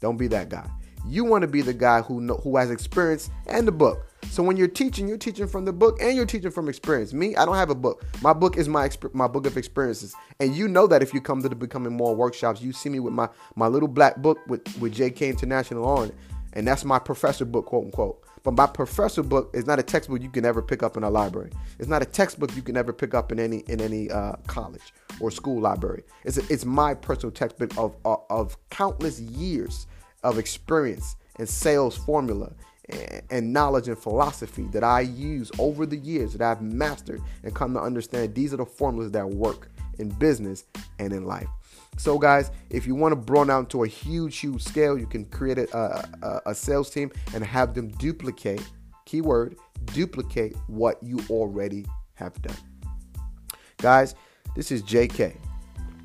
Don't 0.00 0.16
be 0.16 0.26
that 0.28 0.48
guy. 0.48 0.68
You 1.06 1.24
want 1.24 1.42
to 1.42 1.48
be 1.48 1.60
the 1.60 1.74
guy 1.74 2.00
who 2.00 2.20
know, 2.20 2.36
who 2.36 2.56
has 2.56 2.70
experience 2.70 3.30
and 3.46 3.68
the 3.68 3.72
book. 3.72 4.06
So 4.30 4.42
when 4.42 4.56
you're 4.56 4.68
teaching, 4.68 5.06
you're 5.06 5.18
teaching 5.18 5.46
from 5.46 5.64
the 5.64 5.72
book 5.72 6.00
and 6.00 6.16
you're 6.16 6.26
teaching 6.26 6.50
from 6.50 6.68
experience. 6.68 7.12
Me, 7.12 7.36
I 7.36 7.44
don't 7.44 7.56
have 7.56 7.70
a 7.70 7.74
book. 7.74 8.04
My 8.22 8.32
book 8.32 8.56
is 8.56 8.68
my 8.68 8.90
my 9.12 9.26
book 9.26 9.46
of 9.46 9.56
experiences, 9.56 10.14
and 10.40 10.56
you 10.56 10.66
know 10.66 10.86
that 10.86 11.02
if 11.02 11.12
you 11.12 11.20
come 11.20 11.42
to 11.42 11.48
the 11.48 11.54
becoming 11.54 11.96
more 11.96 12.14
workshops, 12.14 12.62
you 12.62 12.72
see 12.72 12.88
me 12.88 13.00
with 13.00 13.12
my 13.12 13.28
my 13.54 13.66
little 13.66 13.88
black 13.88 14.16
book 14.16 14.38
with 14.48 14.62
with 14.80 14.94
JK 14.94 15.28
International 15.28 15.84
on 15.84 16.08
it, 16.08 16.14
and 16.54 16.66
that's 16.66 16.84
my 16.84 16.98
professor 16.98 17.44
book, 17.44 17.66
quote 17.66 17.84
unquote. 17.84 18.24
But 18.42 18.52
my 18.52 18.66
professor 18.66 19.22
book 19.22 19.50
is 19.54 19.66
not 19.66 19.78
a 19.78 19.82
textbook 19.82 20.22
you 20.22 20.28
can 20.28 20.44
ever 20.44 20.60
pick 20.60 20.82
up 20.82 20.98
in 20.98 21.02
a 21.02 21.10
library. 21.10 21.50
It's 21.78 21.88
not 21.88 22.02
a 22.02 22.04
textbook 22.04 22.54
you 22.54 22.60
can 22.60 22.76
ever 22.76 22.92
pick 22.92 23.14
up 23.14 23.30
in 23.30 23.38
any 23.38 23.58
in 23.68 23.80
any 23.80 24.10
uh, 24.10 24.34
college 24.46 24.92
or 25.20 25.30
school 25.30 25.60
library. 25.60 26.02
It's 26.24 26.38
a, 26.38 26.52
it's 26.52 26.64
my 26.64 26.94
personal 26.94 27.30
textbook 27.30 27.76
of, 27.78 27.96
of 28.04 28.20
of 28.30 28.56
countless 28.70 29.20
years 29.20 29.86
of 30.24 30.38
experience 30.38 31.14
and 31.36 31.48
sales 31.48 31.96
formula 31.96 32.52
and 33.30 33.52
knowledge 33.52 33.88
and 33.88 33.98
philosophy 33.98 34.64
that 34.72 34.84
I 34.84 35.00
use 35.00 35.50
over 35.58 35.86
the 35.86 35.96
years 35.96 36.32
that 36.34 36.42
I've 36.42 36.62
mastered 36.62 37.22
and 37.42 37.54
come 37.54 37.72
to 37.74 37.80
understand 37.80 38.34
these 38.34 38.52
are 38.52 38.58
the 38.58 38.66
formulas 38.66 39.12
that 39.12 39.28
work 39.28 39.70
in 39.98 40.08
business 40.08 40.64
and 40.98 41.12
in 41.12 41.24
life. 41.24 41.48
So, 41.96 42.18
guys, 42.18 42.50
if 42.70 42.86
you 42.86 42.94
want 42.94 43.12
to 43.12 43.16
broaden 43.16 43.50
out 43.50 43.70
to 43.70 43.84
a 43.84 43.86
huge, 43.86 44.38
huge 44.38 44.62
scale, 44.62 44.98
you 44.98 45.06
can 45.06 45.24
create 45.26 45.58
a, 45.58 46.08
a, 46.22 46.40
a 46.46 46.54
sales 46.54 46.90
team 46.90 47.12
and 47.32 47.44
have 47.44 47.72
them 47.74 47.88
duplicate, 47.88 48.62
keyword, 49.04 49.56
duplicate 49.86 50.56
what 50.66 51.00
you 51.02 51.20
already 51.30 51.86
have 52.14 52.40
done. 52.42 52.56
Guys, 53.78 54.16
this 54.56 54.72
is 54.72 54.82
JK, 54.82 55.36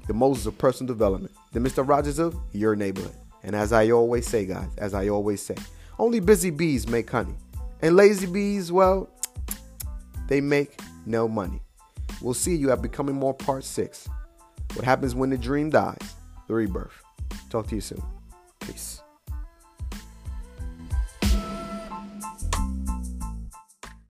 the 0.07 0.13
Moses 0.13 0.45
of 0.45 0.57
personal 0.57 0.93
development, 0.93 1.33
the 1.53 1.59
Mr. 1.59 1.87
Rogers 1.87 2.19
of 2.19 2.35
your 2.51 2.75
neighborhood. 2.75 3.15
And 3.43 3.55
as 3.55 3.71
I 3.71 3.91
always 3.91 4.27
say, 4.27 4.45
guys, 4.45 4.69
as 4.77 4.93
I 4.93 5.09
always 5.09 5.41
say, 5.41 5.55
only 5.97 6.19
busy 6.19 6.49
bees 6.49 6.87
make 6.87 7.09
honey. 7.09 7.35
And 7.81 7.95
lazy 7.95 8.27
bees, 8.27 8.71
well, 8.71 9.09
they 10.27 10.41
make 10.41 10.79
no 11.05 11.27
money. 11.27 11.61
We'll 12.21 12.33
see 12.33 12.55
you 12.55 12.71
at 12.71 12.81
Becoming 12.81 13.15
More 13.15 13.33
Part 13.33 13.63
6. 13.63 14.09
What 14.73 14.85
happens 14.85 15.15
when 15.15 15.29
the 15.29 15.37
dream 15.37 15.69
dies? 15.69 16.15
The 16.47 16.53
rebirth. 16.53 17.01
Talk 17.49 17.67
to 17.67 17.75
you 17.75 17.81
soon. 17.81 18.03
Peace. 18.59 19.01